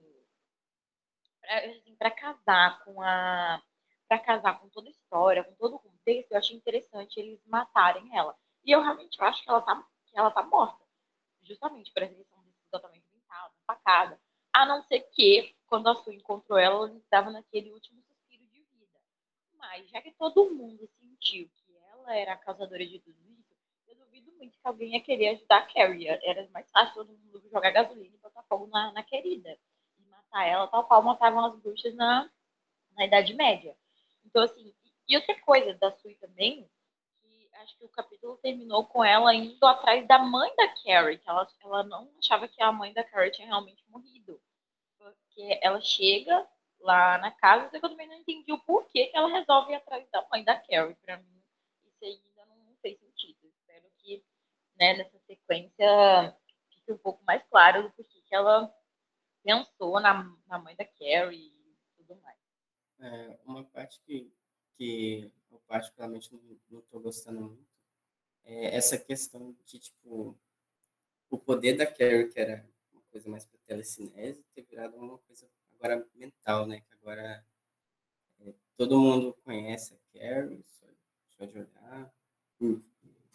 pra, 1.40 1.58
assim, 1.58 1.96
pra 1.96 2.10
casar 2.10 2.84
com 2.84 3.00
a. 3.00 3.62
Pra 4.08 4.18
casar 4.18 4.60
com 4.60 4.68
toda 4.68 4.88
a 4.88 4.90
história, 4.90 5.42
com 5.42 5.54
todo 5.54 5.76
o 5.76 5.78
contexto, 5.78 6.32
eu 6.32 6.38
achei 6.38 6.54
interessante 6.54 7.18
eles 7.18 7.40
matarem 7.46 8.14
ela. 8.14 8.36
E 8.62 8.70
eu 8.70 8.82
realmente 8.82 9.16
acho 9.22 9.42
que 9.42 9.48
ela 9.48 9.62
tá, 9.62 9.82
que 10.06 10.18
ela 10.18 10.30
tá 10.30 10.42
morta. 10.42 10.84
Justamente 11.42 11.90
por 11.92 12.02
essa 12.02 12.14
questão 12.14 12.42
desse 12.42 12.62
esgotamento 12.62 13.06
mental, 13.10 13.50
da 13.50 13.74
facada. 13.74 14.20
A 14.52 14.66
não 14.66 14.82
ser 14.82 15.00
que 15.12 15.56
quando 15.66 15.88
a 15.88 15.94
Sue 15.94 16.14
encontrou 16.14 16.58
ela, 16.58 16.88
ela 16.88 16.98
estava 16.98 17.30
naquele 17.30 17.72
último. 17.72 18.02
Mas, 19.62 19.88
já 19.90 20.02
que 20.02 20.10
todo 20.10 20.50
mundo 20.50 20.88
sentiu 20.98 21.48
que 21.48 21.76
ela 21.88 22.16
era 22.16 22.32
a 22.32 22.36
causadora 22.36 22.84
de 22.84 22.98
tudo 22.98 23.16
isso, 23.30 23.54
eu 23.86 23.94
duvido 23.94 24.32
muito 24.32 24.58
que 24.58 24.66
alguém 24.66 24.94
ia 24.94 25.00
querer 25.00 25.28
ajudar 25.28 25.58
a 25.58 25.72
Carrie. 25.72 26.08
Era 26.08 26.48
mais 26.50 26.68
fácil 26.72 26.94
todo 26.94 27.16
mundo 27.16 27.48
jogar 27.48 27.70
gasolina 27.70 28.12
e 28.12 28.18
botar 28.18 28.42
fogo 28.42 28.66
na, 28.66 28.92
na 28.92 29.04
querida. 29.04 29.56
E 30.00 30.04
matar 30.10 30.44
ela, 30.44 30.66
tal 30.66 30.84
qual 30.84 31.00
matavam 31.00 31.44
as 31.44 31.56
bruxas 31.60 31.94
na, 31.94 32.28
na 32.96 33.06
Idade 33.06 33.34
Média. 33.34 33.76
Então, 34.26 34.42
assim, 34.42 34.74
e 35.08 35.16
outra 35.16 35.40
coisa 35.42 35.74
da 35.74 35.92
Sui 35.92 36.16
também, 36.16 36.68
que 37.20 37.48
acho 37.58 37.78
que 37.78 37.84
o 37.84 37.88
capítulo 37.88 38.36
terminou 38.38 38.84
com 38.86 39.04
ela 39.04 39.32
indo 39.32 39.64
atrás 39.64 40.04
da 40.08 40.18
mãe 40.18 40.52
da 40.56 40.68
Carrie, 40.82 41.18
que 41.18 41.28
ela, 41.28 41.46
ela 41.62 41.82
não 41.84 42.10
achava 42.18 42.48
que 42.48 42.60
a 42.60 42.72
mãe 42.72 42.92
da 42.92 43.04
Carrie 43.04 43.30
tinha 43.30 43.46
realmente 43.46 43.84
morrido. 43.88 44.42
Porque 44.98 45.60
ela 45.62 45.80
chega 45.80 46.48
lá 46.82 47.18
na 47.18 47.30
casa, 47.30 47.70
só 47.70 47.78
que 47.78 47.86
eu 47.86 47.90
também 47.90 48.08
não 48.08 48.16
entendi 48.16 48.52
o 48.52 48.58
porquê 48.60 49.06
que 49.06 49.16
ela 49.16 49.28
resolve 49.28 49.72
ir 49.72 49.76
atrás 49.76 50.08
da 50.10 50.26
mãe 50.30 50.44
da 50.44 50.58
Carrie. 50.58 50.96
Pra 50.96 51.16
mim, 51.16 51.42
isso 51.84 52.04
ainda 52.04 52.46
não 52.46 52.76
fez 52.82 52.98
sentido. 52.98 53.38
Espero 53.44 53.90
que 53.98 54.24
né, 54.78 54.94
nessa 54.94 55.18
sequência 55.20 56.36
fique 56.70 56.92
um 56.92 56.98
pouco 56.98 57.24
mais 57.24 57.42
claro 57.48 57.84
do 57.84 57.90
porquê 57.92 58.20
que 58.26 58.34
ela 58.34 58.74
pensou 59.42 60.00
na, 60.00 60.36
na 60.46 60.58
mãe 60.58 60.74
da 60.76 60.84
Carrie 60.84 61.48
e 61.48 61.76
tudo 61.96 62.20
mais. 62.20 62.38
É, 63.00 63.38
uma 63.44 63.64
parte 63.64 64.00
que, 64.00 64.32
que 64.76 65.32
eu 65.50 65.58
particularmente 65.66 66.30
não 66.68 66.80
estou 66.80 67.00
gostando 67.00 67.40
muito 67.40 67.72
é 68.44 68.76
essa 68.76 68.98
questão 68.98 69.56
de, 69.64 69.78
tipo, 69.78 70.36
o 71.30 71.38
poder 71.38 71.76
da 71.76 71.86
Carrie, 71.86 72.28
que 72.28 72.40
era 72.40 72.68
uma 72.92 73.02
coisa 73.10 73.28
mais 73.28 73.44
para 73.44 73.58
telecinese, 73.66 74.44
ter 74.54 74.62
virado 74.62 74.96
uma 74.96 75.18
coisa 75.18 75.48
agora 75.82 76.06
mental, 76.14 76.66
né? 76.66 76.80
Que 76.80 76.94
agora 76.94 77.44
é, 78.40 78.54
todo 78.76 79.00
mundo 79.00 79.36
conhece 79.44 79.94
a 79.94 80.18
Carrie, 80.18 80.64
só, 80.68 80.86
só 81.36 81.44
de 81.44 81.58
olhar. 81.58 82.14
Hum, 82.60 82.80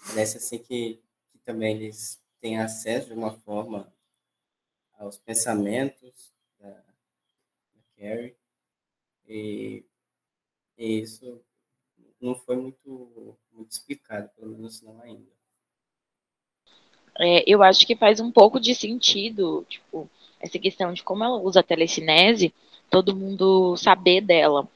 parece 0.07 0.37
assim 0.37 0.57
que, 0.57 1.01
que 1.31 1.37
também 1.39 1.75
eles 1.75 2.23
têm 2.39 2.57
acesso 2.57 3.07
de 3.07 3.13
uma 3.13 3.31
forma 3.31 3.93
aos 4.93 5.17
pensamentos 5.17 6.33
da, 6.57 6.69
da 6.69 7.81
Carrie. 7.97 8.37
E, 9.27 9.83
e, 10.77 11.01
isso 11.01 11.43
não 12.21 12.33
foi 12.33 12.55
muito, 12.55 13.37
muito 13.51 13.71
explicado, 13.71 14.29
pelo 14.29 14.51
menos 14.51 14.81
não 14.81 15.01
ainda. 15.01 15.35
É, 17.19 17.43
eu 17.45 17.61
acho 17.61 17.85
que 17.85 17.95
faz 17.95 18.19
um 18.19 18.31
pouco 18.31 18.59
de 18.59 18.73
sentido, 18.73 19.65
tipo, 19.67 20.09
essa 20.39 20.59
questão 20.59 20.93
de 20.93 21.03
como 21.03 21.23
ela 21.23 21.37
usa 21.37 21.59
a 21.59 21.63
telecinese, 21.63 22.53
todo 22.89 23.15
mundo 23.15 23.75
saber 23.77 24.21
dela. 24.21 24.67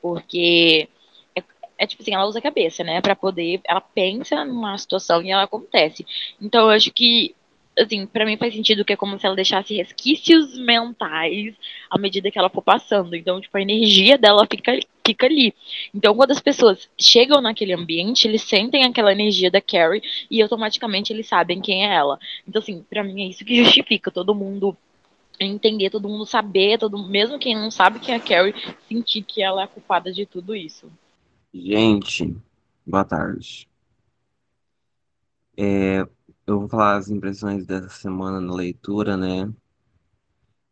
Porque 0.00 0.88
é, 1.36 1.42
é 1.78 1.86
tipo 1.86 2.02
assim, 2.02 2.14
ela 2.14 2.26
usa 2.26 2.38
a 2.38 2.42
cabeça, 2.42 2.82
né? 2.82 3.00
para 3.00 3.16
poder. 3.16 3.60
Ela 3.64 3.80
pensa 3.80 4.44
numa 4.44 4.76
situação 4.78 5.22
e 5.22 5.30
ela 5.30 5.44
acontece. 5.44 6.06
Então 6.40 6.62
eu 6.62 6.70
acho 6.70 6.92
que 6.92 7.34
assim, 7.78 8.06
para 8.06 8.24
mim 8.24 8.36
faz 8.36 8.54
sentido 8.54 8.84
que 8.84 8.92
é 8.92 8.96
como 8.96 9.18
se 9.18 9.26
ela 9.26 9.34
deixasse 9.34 9.74
resquícios 9.74 10.58
mentais 10.58 11.54
à 11.90 11.98
medida 11.98 12.30
que 12.30 12.38
ela 12.38 12.50
for 12.50 12.62
passando. 12.62 13.14
Então, 13.14 13.40
tipo, 13.40 13.56
a 13.56 13.62
energia 13.62 14.18
dela 14.18 14.46
fica, 14.50 14.78
fica 15.06 15.26
ali. 15.26 15.54
Então, 15.94 16.14
quando 16.14 16.32
as 16.32 16.40
pessoas 16.40 16.88
chegam 16.98 17.40
naquele 17.40 17.72
ambiente, 17.72 18.26
eles 18.26 18.42
sentem 18.42 18.84
aquela 18.84 19.12
energia 19.12 19.50
da 19.50 19.60
Carrie 19.60 20.02
e 20.30 20.42
automaticamente 20.42 21.12
eles 21.12 21.26
sabem 21.26 21.60
quem 21.60 21.86
é 21.86 21.94
ela. 21.94 22.18
Então, 22.46 22.60
assim, 22.60 22.84
para 22.88 23.02
mim 23.02 23.24
é 23.24 23.28
isso 23.28 23.44
que 23.44 23.56
justifica 23.64 24.10
todo 24.10 24.34
mundo 24.34 24.76
entender, 25.46 25.90
todo 25.90 26.08
mundo 26.08 26.26
saber, 26.26 26.78
todo 26.78 27.08
mesmo 27.08 27.38
quem 27.38 27.54
não 27.54 27.70
sabe 27.70 27.98
quem 27.98 28.14
é 28.14 28.18
a 28.18 28.20
Carrie, 28.20 28.54
sentir 28.88 29.22
que 29.22 29.42
ela 29.42 29.62
é 29.62 29.66
culpada 29.66 30.12
de 30.12 30.26
tudo 30.26 30.54
isso. 30.54 30.90
Gente, 31.52 32.36
boa 32.86 33.04
tarde. 33.04 33.68
É, 35.56 36.00
eu 36.46 36.60
vou 36.60 36.68
falar 36.68 36.96
as 36.96 37.08
impressões 37.10 37.66
dessa 37.66 37.88
semana 37.88 38.40
na 38.40 38.54
leitura, 38.54 39.16
né? 39.16 39.52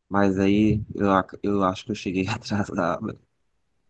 Mas 0.09 0.39
aí 0.39 0.83
eu, 0.95 1.09
eu 1.43 1.65
acho 1.65 1.85
que 1.85 1.91
eu 1.91 1.95
cheguei 1.97 2.27
atrasado. 2.29 3.19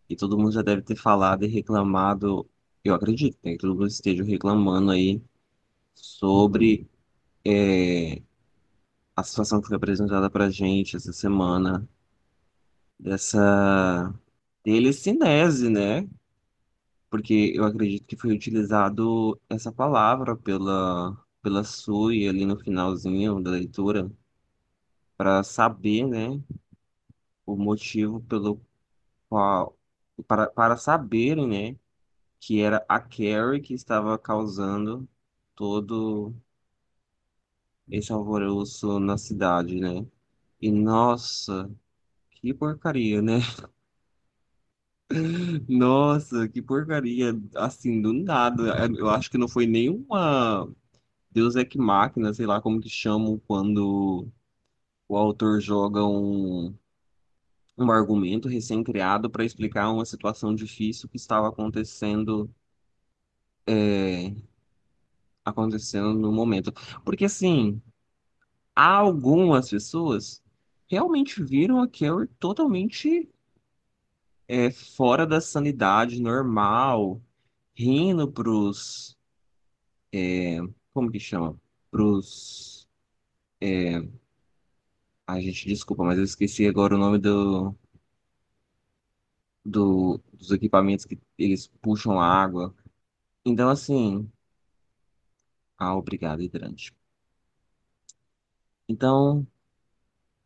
E 0.09 0.15
todo 0.15 0.37
mundo 0.37 0.51
já 0.51 0.61
deve 0.61 0.81
ter 0.81 0.95
falado 0.95 1.43
e 1.45 1.47
reclamado. 1.47 2.49
Eu 2.83 2.95
acredito 2.95 3.37
né, 3.43 3.51
que 3.51 3.57
todo 3.59 3.75
mundo 3.75 3.87
esteja 3.87 4.23
reclamando 4.23 4.91
aí 4.91 5.21
sobre 5.93 6.87
é, 7.45 8.21
a 9.19 9.23
situação 9.23 9.61
que 9.61 9.67
foi 9.67 9.77
apresentada 9.77 10.29
pra 10.29 10.49
gente 10.49 10.95
essa 10.95 11.13
semana. 11.13 11.87
Dessa 12.99 14.13
telecinese, 14.63 15.69
né? 15.69 16.07
Porque 17.09 17.53
eu 17.55 17.65
acredito 17.65 18.05
que 18.05 18.17
foi 18.17 18.31
utilizado 18.33 19.39
essa 19.49 19.71
palavra 19.71 20.35
pela 20.35 21.17
pela 21.41 21.63
Sui 21.63 22.27
ali 22.27 22.45
no 22.45 22.57
finalzinho 22.59 23.41
da 23.41 23.51
leitura 23.51 24.11
para 25.17 25.43
saber, 25.43 26.05
né, 26.07 26.41
o 27.45 27.55
motivo 27.57 28.21
pelo 28.21 28.61
qual 29.29 29.77
para, 30.27 30.47
para 30.51 30.77
saberem, 30.77 31.47
né, 31.47 31.77
que 32.39 32.61
era 32.61 32.85
a 32.89 32.99
Carrie 33.01 33.61
que 33.61 33.73
estava 33.73 34.17
causando 34.19 35.07
todo 35.55 36.33
esse 37.91 38.11
alvoroço 38.11 38.99
na 38.99 39.17
cidade, 39.17 39.75
né? 39.79 40.05
E 40.61 40.71
nossa, 40.71 41.71
que 42.31 42.53
porcaria, 42.53 43.21
né? 43.21 43.39
Nossa, 45.67 46.47
que 46.47 46.61
porcaria, 46.61 47.33
assim, 47.55 48.01
do 48.01 48.13
nada. 48.13 48.63
Eu 48.97 49.09
acho 49.09 49.29
que 49.31 49.37
não 49.37 49.47
foi 49.47 49.65
nenhuma 49.65 50.67
Deus 51.31 51.55
é 51.55 51.65
que 51.65 51.77
máquina, 51.77 52.33
sei 52.33 52.45
lá 52.45 52.61
como 52.61 52.81
que 52.81 52.89
chamam 52.89 53.39
quando 53.47 54.27
o 55.07 55.17
autor 55.17 55.61
joga 55.61 56.05
um, 56.05 56.75
um 57.77 57.91
argumento 57.91 58.47
recém-criado 58.47 59.27
para 59.29 59.43
explicar 59.43 59.89
uma 59.91 60.05
situação 60.05 60.53
difícil 60.53 61.09
que 61.09 61.17
estava 61.17 61.47
acontecendo 61.49 62.47
é, 63.67 64.33
acontecendo 65.49 66.13
no 66.13 66.31
momento. 66.31 66.71
Porque 67.03 67.25
assim, 67.25 67.81
algumas 68.75 69.69
pessoas 69.69 70.43
realmente 70.89 71.43
viram 71.43 71.81
a 71.81 71.87
Carrie 71.87 72.27
totalmente 72.39 73.29
é, 74.47 74.71
fora 74.71 75.25
da 75.27 75.39
sanidade 75.41 76.21
normal, 76.21 77.21
rindo 77.75 78.31
pros 78.31 79.17
é, 80.11 80.59
como 80.93 81.11
que 81.11 81.19
chama? 81.19 81.59
Pros. 81.91 82.87
É... 83.61 84.01
Ai, 85.27 85.41
gente, 85.41 85.65
desculpa, 85.67 86.03
mas 86.03 86.17
eu 86.17 86.23
esqueci 86.25 86.67
agora 86.67 86.95
o 86.95 86.97
nome 86.97 87.17
do, 87.19 87.73
do, 89.63 90.19
dos 90.33 90.51
equipamentos 90.51 91.05
que 91.05 91.19
eles 91.37 91.67
puxam 91.81 92.19
a 92.19 92.25
água. 92.25 92.73
Então, 93.45 93.69
assim. 93.69 94.31
Ah, 95.79 95.95
obrigado, 95.97 96.43
hidrante. 96.43 96.93
Então, 98.89 99.47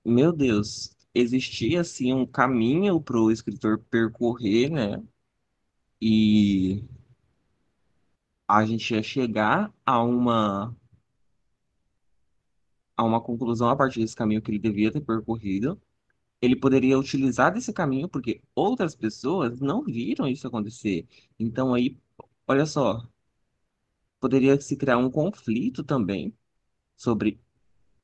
meu 0.05 0.31
Deus, 0.31 0.95
existia 1.13 1.81
assim 1.81 2.13
um 2.13 2.25
caminho 2.25 3.01
para 3.01 3.17
o 3.19 3.29
escritor 3.31 3.79
percorrer, 3.89 4.69
né? 4.69 5.03
E 6.01 6.83
a 8.47 8.65
gente 8.65 8.93
ia 8.93 9.03
chegar 9.03 9.73
a 9.85 10.01
uma 10.01 10.73
a 12.97 13.03
uma 13.03 13.21
conclusão 13.21 13.69
a 13.69 13.75
partir 13.75 13.99
desse 13.99 14.15
caminho 14.15 14.41
que 14.41 14.51
ele 14.51 14.59
devia 14.59 14.91
ter 14.91 15.01
percorrido. 15.01 15.81
Ele 16.41 16.55
poderia 16.55 16.99
utilizar 16.99 17.53
desse 17.53 17.73
caminho 17.73 18.09
porque 18.09 18.41
outras 18.55 18.95
pessoas 18.95 19.59
não 19.61 19.83
viram 19.83 20.27
isso 20.27 20.47
acontecer. 20.47 21.07
Então 21.39 21.73
aí, 21.73 21.97
olha 22.47 22.65
só, 22.65 23.07
poderia 24.23 24.59
se 24.61 24.77
criar 24.77 24.97
um 24.97 25.11
conflito 25.11 25.83
também 25.83 26.33
sobre 26.95 27.41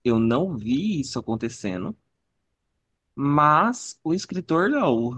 eu 0.03 0.19
não 0.19 0.57
vi 0.57 0.99
isso 1.01 1.19
acontecendo, 1.19 1.97
mas 3.15 3.99
o 4.03 4.13
escritor 4.13 4.69
não. 4.69 5.17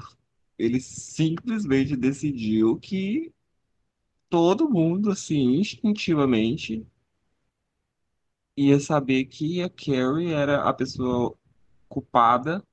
Ele 0.58 0.80
simplesmente 0.82 1.96
decidiu 1.98 2.78
que 2.80 3.34
todo 4.30 4.70
mundo, 4.70 5.12
assim, 5.12 5.56
instintivamente, 5.60 6.86
ia 8.56 8.80
saber 8.80 9.26
que 9.26 9.62
a 9.62 9.70
Carrie 9.70 10.32
era 10.34 10.64
a 10.70 10.74
pessoa 10.74 11.36
culpada 11.90 12.64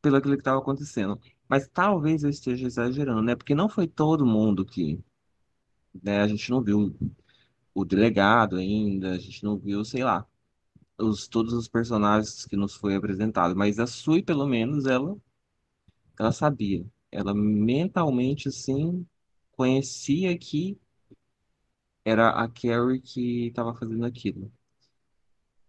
pelo 0.00 0.16
aquilo 0.16 0.34
que 0.34 0.40
estava 0.40 0.58
acontecendo. 0.60 1.20
Mas 1.48 1.68
talvez 1.68 2.22
eu 2.24 2.30
esteja 2.30 2.66
exagerando, 2.66 3.22
né? 3.22 3.34
Porque 3.36 3.54
não 3.54 3.68
foi 3.68 3.86
todo 3.86 4.26
mundo 4.26 4.64
que, 4.64 4.98
né? 6.02 6.20
A 6.22 6.28
gente 6.28 6.50
não 6.50 6.62
viu 6.62 6.94
o 7.74 7.84
delegado 7.84 8.56
ainda, 8.56 9.12
a 9.12 9.18
gente 9.18 9.44
não 9.44 9.58
viu, 9.58 9.84
sei 9.84 10.04
lá, 10.04 10.26
os, 10.98 11.28
todos 11.28 11.52
os 11.54 11.68
personagens 11.68 12.46
que 12.46 12.56
nos 12.56 12.74
foi 12.74 12.96
apresentado. 12.96 13.56
Mas 13.56 13.78
a 13.78 13.86
Sui, 13.86 14.22
pelo 14.22 14.46
menos, 14.46 14.86
ela, 14.86 15.16
ela 16.18 16.32
sabia. 16.32 16.84
Ela 17.10 17.34
mentalmente, 17.34 18.48
assim, 18.48 19.06
conhecia 19.52 20.36
que 20.38 20.78
era 22.06 22.30
a 22.30 22.48
Carrie 22.48 23.00
que 23.02 23.48
estava 23.48 23.74
fazendo 23.74 24.04
aquilo. 24.06 24.50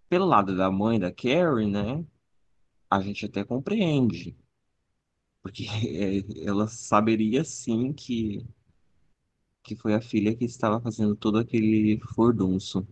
Pelo 0.10 0.26
lado 0.26 0.56
da 0.56 0.70
mãe 0.70 1.00
da 1.00 1.12
Carrie, 1.12 1.66
né? 1.68 2.06
A 2.90 3.02
gente 3.02 3.26
até 3.26 3.44
compreende. 3.44 4.38
Porque 5.42 5.66
ela 6.46 6.68
saberia 6.68 7.44
sim 7.44 7.94
que, 7.94 8.46
que 9.68 9.76
foi 9.76 9.94
a 9.94 10.02
filha 10.02 10.34
que 10.34 10.46
estava 10.46 10.80
fazendo 10.80 11.14
todo 11.16 11.38
aquele 11.38 12.00
furdunço. 12.16 12.88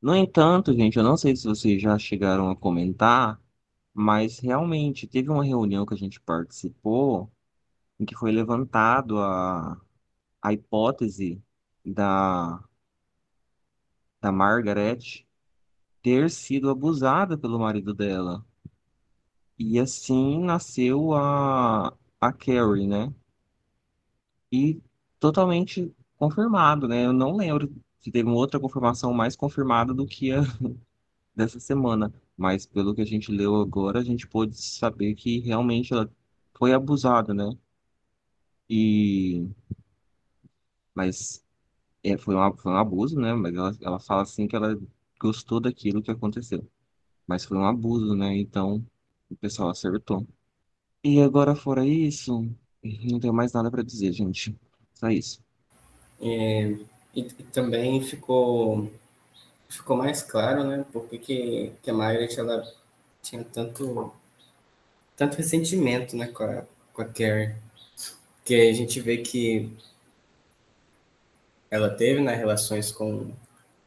No 0.00 0.14
entanto, 0.14 0.72
gente, 0.72 0.96
eu 0.96 1.02
não 1.02 1.16
sei 1.16 1.34
se 1.34 1.48
vocês 1.48 1.82
já 1.82 1.98
chegaram 1.98 2.48
a 2.48 2.56
comentar, 2.56 3.40
mas 3.92 4.38
realmente 4.38 5.06
teve 5.08 5.28
uma 5.28 5.44
reunião 5.44 5.84
que 5.84 5.94
a 5.94 5.96
gente 5.96 6.20
participou 6.20 7.30
em 7.98 8.04
que 8.06 8.14
foi 8.14 8.30
levantado 8.30 9.18
a, 9.18 9.80
a 10.40 10.52
hipótese 10.52 11.42
da, 11.84 12.62
da 14.20 14.30
Margaret 14.30 15.26
ter 16.02 16.30
sido 16.30 16.70
abusada 16.70 17.36
pelo 17.36 17.58
marido 17.58 17.92
dela. 17.92 18.46
E 19.58 19.78
assim 19.80 20.40
nasceu 20.44 21.14
a, 21.14 21.88
a 22.20 22.32
Carrie, 22.32 22.86
né? 22.86 23.12
E 24.52 24.80
totalmente 25.20 25.92
confirmado, 26.18 26.88
né? 26.88 27.06
Eu 27.06 27.12
não 27.12 27.36
lembro 27.36 27.72
se 28.00 28.10
teve 28.10 28.28
uma 28.28 28.36
outra 28.36 28.60
confirmação 28.60 29.12
mais 29.12 29.36
confirmada 29.36 29.92
do 29.94 30.06
que 30.06 30.32
a 30.32 30.40
dessa 31.36 31.60
semana. 31.60 32.12
Mas 32.36 32.66
pelo 32.66 32.94
que 32.94 33.02
a 33.02 33.06
gente 33.06 33.32
leu 33.32 33.56
agora, 33.56 34.00
a 34.00 34.04
gente 34.04 34.26
pôde 34.28 34.56
saber 34.58 35.14
que 35.14 35.40
realmente 35.40 35.92
ela 35.92 36.10
foi 36.58 36.72
abusada, 36.72 37.34
né? 37.34 37.50
E 38.68 39.46
mas 40.94 41.44
é, 42.04 42.16
foi, 42.18 42.34
uma, 42.34 42.56
foi 42.56 42.72
um 42.72 42.76
abuso, 42.76 43.20
né? 43.20 43.34
Mas 43.34 43.54
ela, 43.54 43.72
ela 43.82 44.00
fala 44.00 44.22
assim 44.22 44.46
que 44.48 44.56
ela 44.56 44.78
gostou 45.20 45.60
daquilo 45.60 46.02
que 46.02 46.10
aconteceu. 46.10 46.68
Mas 47.26 47.44
foi 47.44 47.58
um 47.58 47.66
abuso, 47.66 48.14
né? 48.16 48.36
Então 48.38 48.86
o 49.30 49.36
pessoal 49.36 49.70
acertou. 49.70 50.26
E 51.04 51.20
agora, 51.22 51.54
fora 51.54 51.86
isso, 51.86 52.42
não 52.82 53.20
tenho 53.20 53.34
mais 53.34 53.52
nada 53.52 53.70
para 53.70 53.82
dizer, 53.82 54.12
gente. 54.12 54.58
Só 54.96 55.08
isso. 55.08 55.40
É, 56.20 56.68
e, 57.14 57.20
e 57.20 57.42
também 57.52 58.02
ficou 58.02 58.90
ficou 59.68 59.96
mais 59.96 60.22
claro, 60.22 60.64
né? 60.64 60.84
Porque 60.92 61.18
que, 61.18 61.72
que 61.82 61.90
a 61.90 61.94
Margaret 61.94 62.34
ela 62.38 62.62
tinha 63.22 63.44
tanto 63.44 64.12
tanto 65.16 65.36
ressentimento, 65.36 66.16
né, 66.16 66.28
com 66.28 66.44
a, 66.44 66.64
com 66.92 67.02
a 67.02 67.04
Carrie. 67.06 67.54
Que 68.44 68.68
a 68.70 68.72
gente 68.72 69.00
vê 69.00 69.18
que 69.18 69.72
ela 71.70 71.90
teve 71.90 72.20
né, 72.20 72.34
relações 72.34 72.92
com 72.92 73.32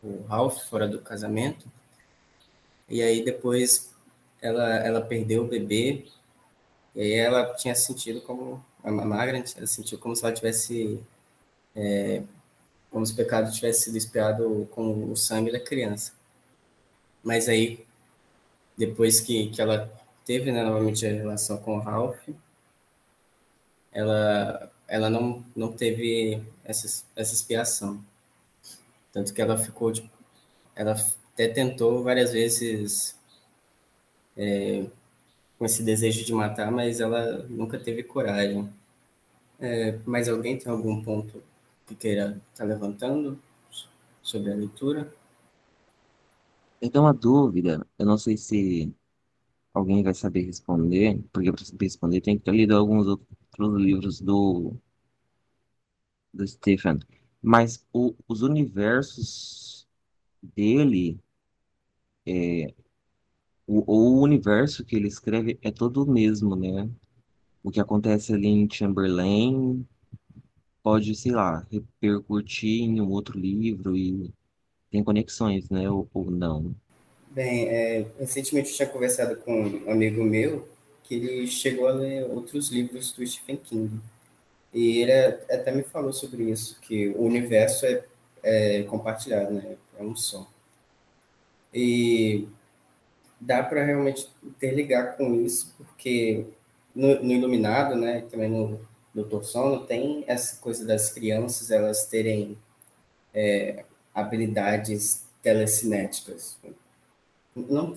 o 0.03 0.23
Ralph 0.27 0.59
fora 0.69 0.87
do 0.87 0.99
casamento. 1.01 1.67
E 2.89 3.01
aí 3.01 3.23
depois 3.23 3.95
ela, 4.41 4.75
ela 4.77 5.01
perdeu 5.01 5.43
o 5.43 5.47
bebê. 5.47 6.05
E 6.95 7.01
aí 7.01 7.13
ela 7.13 7.53
tinha 7.55 7.75
sentido 7.75 8.21
como 8.21 8.63
a 8.83 8.91
Margaret, 8.91 9.45
ela 9.57 9.67
sentiu 9.67 9.97
como 9.97 10.15
se 10.15 10.23
ela 10.23 10.33
tivesse 10.33 10.99
é, 11.75 12.23
como 12.89 13.05
se 13.05 13.13
o 13.13 13.15
pecado 13.15 13.51
tivesse 13.51 13.83
sido 13.83 13.97
espiado 13.97 14.67
com 14.71 15.11
o 15.11 15.15
sangue 15.15 15.51
da 15.51 15.59
criança. 15.59 16.13
Mas 17.23 17.47
aí, 17.47 17.85
depois 18.77 19.19
que, 19.19 19.49
que 19.49 19.61
ela 19.61 19.91
teve 20.25 20.51
né, 20.51 20.63
novamente 20.63 21.05
a 21.05 21.11
relação 21.11 21.57
com 21.57 21.77
o 21.77 21.79
Ralph, 21.79 22.29
ela, 23.91 24.71
ela 24.87 25.09
não, 25.09 25.43
não 25.55 25.71
teve 25.71 26.41
essa, 26.63 27.05
essa 27.15 27.33
expiação. 27.33 28.03
Tanto 29.11 29.33
que 29.33 29.41
ela 29.41 29.57
ficou, 29.57 29.91
ela 30.75 30.95
até 31.33 31.47
tentou 31.47 32.03
várias 32.03 32.31
vezes 32.31 33.17
é, 34.37 34.85
com 35.59 35.65
esse 35.65 35.83
desejo 35.83 36.23
de 36.23 36.33
matar, 36.33 36.71
mas 36.71 37.01
ela 37.01 37.45
nunca 37.49 37.77
teve 37.77 38.01
coragem. 38.01 38.73
É, 39.59 39.99
mas 40.05 40.29
alguém 40.29 40.57
tem 40.57 40.71
algum 40.71 41.03
ponto 41.03 41.43
que 41.85 41.93
queira 41.93 42.41
estar 42.53 42.63
tá 42.63 42.63
levantando 42.63 43.37
sobre 44.21 44.51
a 44.53 44.55
leitura? 44.55 45.13
Eu 46.81 46.89
tenho 46.89 47.03
uma 47.03 47.13
dúvida, 47.13 47.85
eu 47.97 48.05
não 48.05 48.17
sei 48.17 48.37
se 48.37 48.95
alguém 49.73 50.01
vai 50.01 50.13
saber 50.13 50.45
responder, 50.45 51.21
porque 51.33 51.51
para 51.51 51.65
saber 51.65 51.85
responder 51.85 52.21
tem 52.21 52.37
que 52.37 52.45
ter 52.45 52.53
lido 52.53 52.73
alguns 52.75 53.05
outros 53.05 53.81
livros 53.81 54.21
do, 54.21 54.73
do 56.33 56.47
Stephen. 56.47 56.99
Mas 57.41 57.85
o, 57.91 58.15
os 58.29 58.41
universos 58.41 59.85
dele, 60.41 61.19
é, 62.25 62.73
o, 63.69 63.83
o 63.85 64.21
universo 64.21 64.83
que 64.83 64.95
ele 64.95 65.07
escreve 65.07 65.59
é 65.61 65.69
todo 65.69 66.03
o 66.03 66.11
mesmo, 66.11 66.55
né? 66.55 66.89
O 67.63 67.69
que 67.69 67.79
acontece 67.79 68.33
ali 68.33 68.47
em 68.47 68.67
Chamberlain 68.67 69.85
pode, 70.81 71.13
sei 71.13 71.31
lá, 71.31 71.67
repercutir 71.71 72.81
em 72.81 72.99
um 72.99 73.11
outro 73.11 73.37
livro 73.37 73.95
e 73.95 74.33
tem 74.89 75.03
conexões, 75.03 75.69
né? 75.69 75.87
Ou, 75.87 76.09
ou 76.11 76.31
não. 76.31 76.73
Bem, 77.29 77.67
é, 77.67 78.07
recentemente 78.17 78.71
eu 78.71 78.75
tinha 78.75 78.89
conversado 78.89 79.35
com 79.35 79.53
um 79.53 79.91
amigo 79.91 80.23
meu 80.23 80.67
que 81.03 81.13
ele 81.13 81.45
chegou 81.45 81.87
a 81.87 81.91
ler 81.91 82.23
outros 82.23 82.69
livros 82.69 83.11
do 83.11 83.25
Stephen 83.25 83.57
King. 83.57 83.99
E 84.73 84.97
ele 84.97 85.11
até 85.11 85.71
me 85.71 85.83
falou 85.83 86.11
sobre 86.11 86.49
isso, 86.49 86.79
que 86.81 87.09
o 87.09 87.21
universo 87.21 87.85
é, 87.85 88.03
é 88.41 88.83
compartilhado, 88.83 89.53
né? 89.53 89.77
É 89.97 90.03
um 90.03 90.15
só. 90.15 90.47
E 91.71 92.47
dá 93.39 93.63
para 93.63 93.83
realmente 93.83 94.29
interligar 94.43 95.15
com 95.15 95.35
isso, 95.35 95.73
porque 95.77 96.45
no, 96.93 97.23
no 97.23 97.31
Iluminado, 97.31 97.95
né, 97.95 98.21
também 98.29 98.49
no 98.49 98.79
Doutor 99.13 99.43
Sono, 99.43 99.85
tem 99.85 100.23
essa 100.27 100.57
coisa 100.57 100.85
das 100.85 101.11
crianças 101.11 101.71
elas 101.71 102.05
terem 102.07 102.57
é, 103.33 103.85
habilidades 104.13 105.25
telecinéticas. 105.41 106.59
Não, 107.55 107.95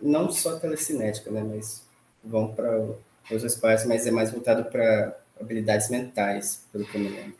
não 0.00 0.30
só 0.30 0.58
telecinética, 0.58 1.30
né, 1.30 1.42
mas 1.42 1.86
vão 2.22 2.52
para 2.52 2.78
outras 3.30 3.56
partes, 3.56 3.86
mas 3.86 4.06
é 4.06 4.10
mais 4.10 4.30
voltado 4.30 4.64
para 4.64 5.18
habilidades 5.40 5.88
mentais, 5.88 6.66
pelo 6.72 6.84
que 6.84 6.96
eu 6.96 7.00
me 7.00 7.08
lembro. 7.08 7.36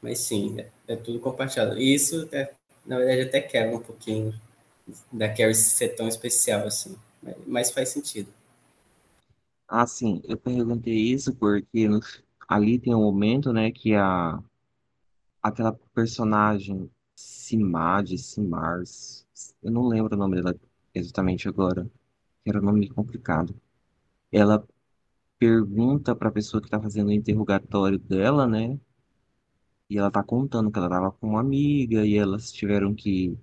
Mas 0.00 0.20
sim, 0.20 0.60
é, 0.60 0.68
é 0.88 0.96
tudo 0.96 1.18
compartilhado. 1.18 1.78
E 1.78 1.94
isso, 1.94 2.28
na 2.84 2.98
verdade, 2.98 3.22
até 3.22 3.40
quebra 3.40 3.76
um 3.76 3.80
pouquinho 3.80 4.38
da 5.12 5.28
Carrie 5.28 5.54
ser 5.54 5.90
tão 5.90 6.08
especial 6.08 6.66
assim, 6.66 6.96
mas 7.46 7.70
faz 7.70 7.88
sentido. 7.90 8.32
Ah, 9.68 9.86
sim, 9.86 10.20
eu 10.24 10.36
perguntei 10.38 10.94
isso 11.12 11.34
porque 11.36 11.86
ali 12.48 12.78
tem 12.80 12.94
um 12.94 13.00
momento, 13.00 13.52
né, 13.52 13.70
que 13.70 13.94
a 13.94 14.40
aquela 15.42 15.72
personagem 15.94 16.90
Simad, 17.14 18.16
Simars, 18.18 19.26
eu 19.62 19.70
não 19.70 19.88
lembro 19.88 20.14
o 20.14 20.18
nome 20.18 20.36
dela 20.36 20.54
exatamente 20.94 21.48
agora, 21.48 21.84
que 22.44 22.50
era 22.50 22.60
um 22.60 22.64
nome 22.64 22.88
complicado. 22.88 23.54
Ela 24.32 24.66
pergunta 25.38 26.16
para 26.16 26.28
a 26.30 26.32
pessoa 26.32 26.60
que 26.62 26.68
está 26.68 26.80
fazendo 26.80 27.08
o 27.08 27.12
interrogatório 27.12 27.98
dela, 27.98 28.46
né? 28.46 28.78
E 29.90 29.98
ela 29.98 30.10
tá 30.12 30.22
contando 30.22 30.70
que 30.70 30.78
ela 30.78 30.88
tava 30.88 31.10
com 31.12 31.26
uma 31.28 31.40
amiga 31.40 32.06
e 32.06 32.16
elas 32.16 32.52
tiveram 32.52 32.94
que 32.94 33.36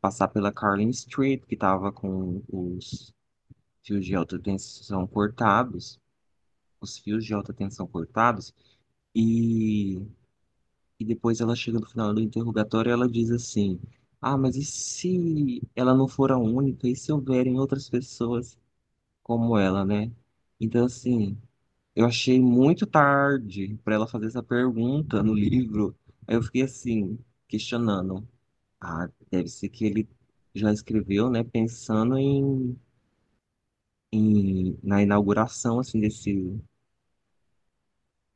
passar 0.00 0.28
pela 0.28 0.52
Carlin 0.52 0.90
Street, 0.90 1.44
que 1.46 1.56
tava 1.56 1.92
com 1.92 2.42
os 2.52 3.12
fios 3.84 4.04
de 4.06 4.14
alta 4.14 4.38
tensão 4.38 5.06
cortados, 5.06 6.00
os 6.80 6.98
fios 6.98 7.24
de 7.24 7.34
alta 7.34 7.52
tensão 7.54 7.86
cortados, 7.86 8.54
e, 9.14 10.00
e 10.98 11.04
depois 11.04 11.40
ela 11.40 11.54
chega 11.56 11.78
no 11.80 11.86
final 11.86 12.12
do 12.14 12.20
interrogatório 12.20 12.90
e 12.90 12.92
ela 12.92 13.08
diz 13.08 13.30
assim, 13.30 13.80
ah, 14.20 14.36
mas 14.36 14.56
e 14.56 14.64
se 14.64 15.62
ela 15.74 15.94
não 15.94 16.08
for 16.08 16.32
a 16.32 16.38
única? 16.38 16.88
E 16.88 16.96
se 16.96 17.12
houverem 17.12 17.58
outras 17.58 17.88
pessoas 17.88 18.58
como 19.22 19.58
ela, 19.58 19.84
né? 19.84 20.12
Então, 20.60 20.86
assim, 20.86 21.38
eu 21.96 22.06
achei 22.06 22.40
muito 22.40 22.86
tarde 22.86 23.78
para 23.84 23.94
ela 23.96 24.08
fazer 24.08 24.26
essa 24.28 24.42
pergunta 24.42 25.22
no 25.22 25.34
livro. 25.34 25.96
Aí 26.26 26.36
eu 26.36 26.42
fiquei 26.42 26.62
assim, 26.62 27.18
questionando. 27.48 28.28
Ah, 28.80 29.08
deve 29.30 29.48
ser 29.48 29.68
que 29.68 29.84
ele 29.84 30.08
já 30.54 30.72
escreveu, 30.72 31.30
né, 31.30 31.44
pensando 31.44 32.16
em 32.18 32.78
em, 34.12 34.78
na 34.82 35.02
inauguração 35.02 35.78
assim 35.80 35.98
desse 36.00 36.60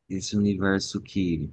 desse 0.09 0.37
universo 0.37 1.01
que 1.01 1.51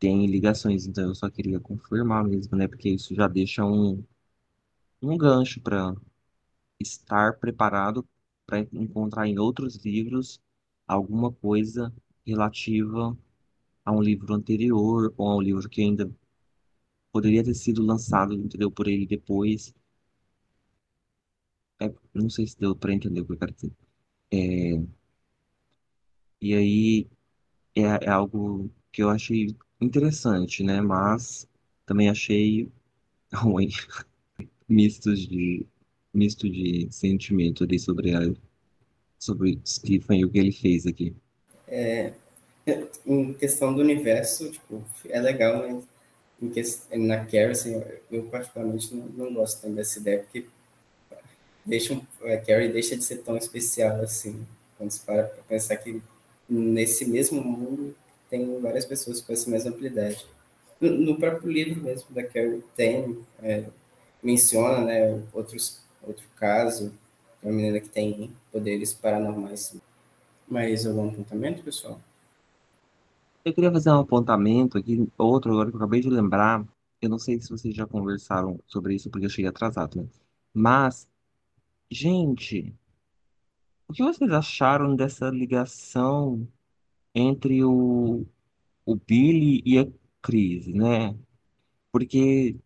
tem 0.00 0.26
ligações. 0.26 0.86
Então 0.86 1.08
eu 1.10 1.14
só 1.14 1.30
queria 1.30 1.60
confirmar 1.60 2.24
mesmo, 2.24 2.56
né? 2.56 2.68
Porque 2.68 2.90
isso 2.90 3.14
já 3.14 3.28
deixa 3.28 3.64
um, 3.64 4.04
um 5.02 5.16
gancho 5.18 5.60
para 5.62 5.94
estar 6.80 7.38
preparado 7.38 8.06
para 8.46 8.60
encontrar 8.72 9.28
em 9.28 9.38
outros 9.38 9.76
livros 9.84 10.40
alguma 10.88 11.32
coisa 11.32 11.92
relativa 12.26 13.16
a 13.84 13.92
um 13.92 14.02
livro 14.02 14.34
anterior 14.34 15.14
ou 15.16 15.28
a 15.30 15.36
um 15.36 15.42
livro 15.42 15.68
que 15.68 15.82
ainda 15.82 16.10
poderia 17.12 17.44
ter 17.44 17.54
sido 17.54 17.82
lançado, 17.84 18.34
entendeu, 18.34 18.70
por 18.70 18.88
ele 18.88 19.06
depois. 19.06 19.74
É, 21.80 21.92
não 22.14 22.28
sei 22.30 22.46
se 22.46 22.58
deu 22.58 22.74
para 22.76 22.92
entender 22.92 23.20
o 23.20 23.26
que 23.26 23.32
eu 23.32 23.38
quero 23.38 23.52
dizer. 23.52 23.72
É, 24.32 24.82
e 26.40 26.54
aí 26.54 27.06
é, 27.76 28.06
é 28.06 28.10
algo 28.10 28.70
que 28.92 29.02
eu 29.02 29.10
achei 29.10 29.56
interessante, 29.80 30.62
né? 30.62 30.80
Mas 30.80 31.48
também 31.86 32.08
achei 32.10 32.70
ruim, 33.32 33.70
mistos 34.68 35.20
de 35.28 35.66
misto 36.12 36.48
de 36.50 36.88
sentimento 36.90 37.64
ali 37.64 37.78
sobre 37.78 38.14
a 38.14 38.20
sobre 39.18 39.60
Stephen 39.66 40.20
e 40.20 40.24
o 40.24 40.30
que 40.30 40.38
ele 40.38 40.52
fez 40.52 40.86
aqui. 40.86 41.14
É, 41.68 42.14
em 43.06 43.32
questão 43.34 43.74
do 43.74 43.80
universo, 43.80 44.50
tipo, 44.50 44.84
é 45.08 45.20
legal, 45.20 45.62
né? 45.62 45.82
Em 46.40 46.48
que, 46.48 46.62
na 46.96 47.18
Carrie, 47.24 47.50
assim, 47.50 47.82
eu 48.10 48.24
particularmente 48.24 48.94
não, 48.94 49.06
não 49.06 49.34
gosto 49.34 49.60
tanto 49.60 49.74
dessa 49.74 49.98
ideia, 49.98 50.20
porque 50.20 50.46
deixa, 51.64 52.00
a 52.22 52.36
Carrie 52.38 52.72
deixa 52.72 52.96
de 52.96 53.04
ser 53.04 53.18
tão 53.18 53.36
especial 53.36 54.00
assim, 54.00 54.46
quando 54.78 54.90
se 54.90 55.00
para 55.00 55.24
para 55.24 55.42
pensar 55.42 55.76
que 55.76 56.02
nesse 56.48 57.04
mesmo 57.04 57.42
mundo 57.42 57.94
tem 58.28 58.60
várias 58.60 58.86
pessoas 58.86 59.20
com 59.20 59.32
essa 59.32 59.50
mesma 59.50 59.70
habilidade. 59.70 60.24
No, 60.80 60.90
no 60.90 61.16
próprio 61.18 61.52
livro 61.52 61.82
mesmo 61.82 62.06
da 62.10 62.22
Carrie 62.22 62.64
tem, 62.74 63.18
é, 63.42 63.64
menciona, 64.22 64.80
né, 64.84 65.22
outros, 65.32 65.82
outro 66.02 66.24
caso, 66.36 66.92
uma 67.42 67.52
menina 67.52 67.80
que 67.80 67.88
tem 67.88 68.32
poderes 68.50 68.92
paranormais. 68.92 69.76
Mais 70.48 70.86
algum 70.86 71.08
apontamento, 71.08 71.62
pessoal? 71.62 72.00
Eu 73.44 73.54
queria 73.54 73.72
fazer 73.72 73.90
um 73.90 74.00
apontamento 74.00 74.76
aqui, 74.76 75.08
outro 75.16 75.52
agora 75.52 75.70
que 75.70 75.76
eu 75.76 75.78
acabei 75.78 76.00
de 76.00 76.10
lembrar. 76.10 76.66
Eu 77.00 77.08
não 77.08 77.18
sei 77.18 77.40
se 77.40 77.48
vocês 77.50 77.74
já 77.74 77.86
conversaram 77.86 78.60
sobre 78.66 78.94
isso, 78.94 79.10
porque 79.10 79.26
eu 79.26 79.30
cheguei 79.30 79.48
atrasado, 79.48 80.02
né? 80.02 80.08
Mas, 80.52 81.08
gente, 81.90 82.74
o 83.88 83.92
que 83.94 84.02
vocês 84.02 84.30
acharam 84.32 84.94
dessa 84.94 85.30
ligação 85.30 86.46
entre 87.14 87.64
o, 87.64 88.26
o 88.86 88.96
Billy 88.96 89.62
e 89.64 89.78
a 89.78 89.88
Chris, 90.22 90.66
né? 90.68 91.16
Porque, 91.92 92.56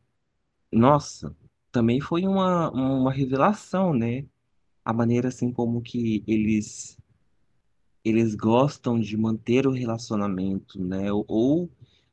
nossa, 0.73 1.37
também 1.73 2.01
foi 2.01 2.27
uma, 2.27 2.71
uma 2.73 3.13
revelação, 3.13 3.95
né? 3.95 4.27
A 4.85 4.93
maneira 4.93 5.29
assim 5.29 5.53
como 5.53 5.83
que 5.83 6.25
eles 6.27 6.99
eles 8.05 8.35
gostam 8.35 9.01
de 9.01 9.17
manter 9.17 9.67
o 9.67 9.71
relacionamento, 9.73 10.81
né? 10.83 11.13
Ou, 11.13 11.71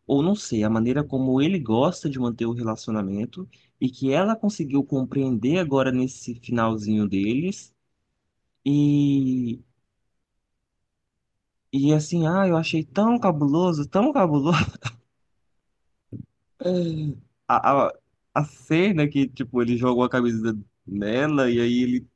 ou 0.07 0.21
não 0.23 0.35
sei, 0.35 0.63
a 0.63 0.69
maneira 0.69 1.03
como 1.03 1.41
ele 1.41 1.59
gosta 1.59 2.09
de 2.09 2.19
manter 2.19 2.45
o 2.45 2.53
relacionamento 2.53 3.47
e 3.79 3.89
que 3.89 4.11
ela 4.11 4.35
conseguiu 4.35 4.83
compreender 4.83 5.59
agora 5.59 5.91
nesse 5.91 6.35
finalzinho 6.35 7.07
deles. 7.07 7.73
E, 8.65 9.61
e 11.73 11.93
assim, 11.93 12.27
ah, 12.27 12.47
eu 12.47 12.55
achei 12.57 12.83
tão 12.83 13.19
cabuloso, 13.19 13.87
tão 13.87 14.11
cabuloso. 14.13 14.57
A, 17.47 17.87
a, 17.87 17.93
a 18.33 18.43
cena 18.45 19.07
que, 19.07 19.27
tipo, 19.27 19.61
ele 19.61 19.77
joga 19.77 20.05
a 20.05 20.09
camisa 20.09 20.57
nela 20.85 21.49
e 21.51 21.59
aí 21.59 21.83
ele 21.83 22.07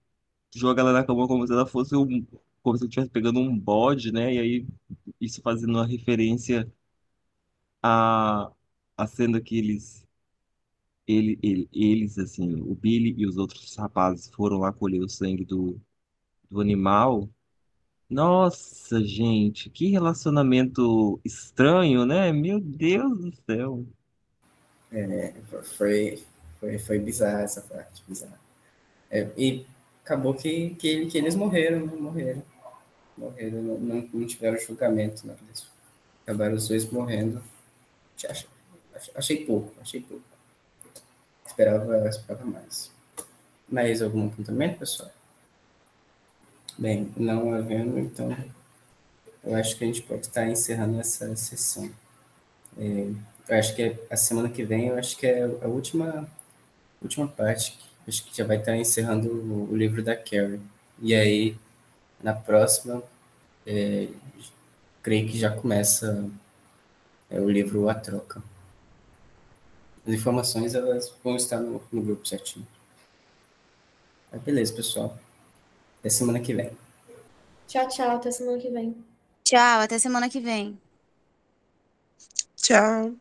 joga 0.56 0.82
ela 0.82 0.94
na 0.94 1.06
cama 1.06 1.28
como 1.28 1.46
se 1.48 1.54
ela 1.54 1.66
fosse 1.68 1.96
um, 1.96 2.26
como 2.66 2.78
se 2.78 2.84
ele 2.84 2.90
estivesse 2.90 3.12
pegando 3.12 3.40
um 3.40 3.58
bode, 3.58 4.12
né? 4.12 4.34
E 4.34 4.40
aí 4.40 4.68
isso 5.22 5.40
fazendo 5.42 5.76
uma 5.76 5.86
referência 5.86 6.68
à, 7.82 8.52
à 8.98 9.08
cena 9.08 9.40
que 9.40 9.58
eles, 9.58 10.04
ele, 11.08 11.38
ele, 11.44 11.70
eles, 11.72 12.18
assim, 12.18 12.56
o 12.62 12.74
Billy 12.74 13.14
e 13.18 13.28
os 13.28 13.38
outros 13.38 13.76
rapazes 13.76 14.30
foram 14.30 14.58
lá 14.58 14.74
colher 14.74 15.02
o 15.02 15.10
sangue 15.10 15.46
do, 15.46 15.80
do 16.50 16.60
animal. 16.60 17.30
Nossa, 18.10 19.04
gente, 19.04 19.70
que 19.70 19.90
relacionamento 19.90 21.20
estranho, 21.24 22.04
né? 22.04 22.32
Meu 22.32 22.60
Deus 22.60 23.20
do 23.20 23.32
céu. 23.46 23.86
É, 24.92 25.34
foi, 25.78 26.24
foi, 26.60 26.80
foi 26.80 27.00
bizarra 27.00 27.42
essa 27.42 27.62
parte, 27.62 28.04
bizarra. 28.08 28.40
É, 29.12 29.30
e 29.38 29.68
acabou 30.04 30.34
que, 30.34 30.72
que, 30.76 31.06
que 31.08 31.18
eles 31.18 31.36
morreram, 31.36 31.86
né? 31.86 31.96
morreram. 31.96 32.55
Morreram, 33.18 33.62
não, 33.62 33.78
não, 33.80 34.10
não 34.14 34.28
tiveram 34.28 34.60
julgamento, 34.60 35.26
né? 35.26 35.36
Eles 35.48 35.68
acabaram 36.24 36.56
os 36.56 36.68
dois 36.68 36.90
morrendo. 36.90 37.42
Achei, 38.28 38.48
achei 39.16 39.46
pouco, 39.46 39.74
achei 39.82 40.02
pouco. 40.02 40.24
Esperava, 41.46 42.08
esperava 42.08 42.46
mais. 42.46 42.92
Mais 43.70 44.02
algum 44.02 44.28
apontamento, 44.28 44.80
pessoal? 44.80 45.12
Bem, 46.78 47.10
não 47.16 47.54
havendo, 47.54 47.98
então, 47.98 48.36
eu 49.44 49.56
acho 49.56 49.78
que 49.78 49.84
a 49.86 49.88
gente 49.88 50.02
pode 50.02 50.26
estar 50.26 50.46
encerrando 50.46 51.00
essa 51.00 51.34
sessão. 51.36 51.90
É, 52.78 53.10
eu 53.48 53.58
acho 53.58 53.76
que 53.76 53.96
a 54.10 54.18
semana 54.18 54.50
que 54.50 54.64
vem, 54.64 54.88
eu 54.88 54.98
acho 54.98 55.18
que 55.18 55.26
é 55.26 55.44
a 55.44 55.68
última, 55.68 56.28
última 57.02 57.28
parte, 57.28 57.80
acho 58.08 58.26
que 58.26 58.36
já 58.36 58.46
vai 58.46 58.58
estar 58.58 58.76
encerrando 58.76 59.30
o, 59.30 59.72
o 59.72 59.78
livro 59.78 60.04
da 60.04 60.16
Carrie. 60.18 60.60
E 61.02 61.16
aí, 61.16 61.58
na 62.22 62.34
próxima, 62.34 63.04
é, 63.66 64.08
creio 65.02 65.28
que 65.28 65.38
já 65.38 65.52
começa 65.56 66.30
é, 67.30 67.40
o 67.40 67.50
livro 67.50 67.90
A 67.90 67.96
Troca. 67.96 68.42
As 70.06 70.14
informações 70.14 70.76
elas 70.76 71.14
vão 71.24 71.36
estar 71.36 71.60
no, 71.60 71.82
no 71.92 72.02
grupo 72.02 72.28
certinho. 72.28 72.68
Mas 74.32 74.42
beleza, 74.42 74.74
pessoal. 74.74 75.18
Até 76.00 76.10
semana 76.10 76.40
que 76.40 76.54
vem. 76.54 76.72
Tchau, 77.68 77.88
tchau. 77.88 78.16
Até 78.18 78.32
semana 78.32 78.60
que 78.60 78.70
vem. 78.70 78.96
Tchau, 79.44 79.82
até 79.82 79.98
semana 79.98 80.30
que 80.30 80.40
vem. 80.40 80.80
Tchau. 82.56 83.16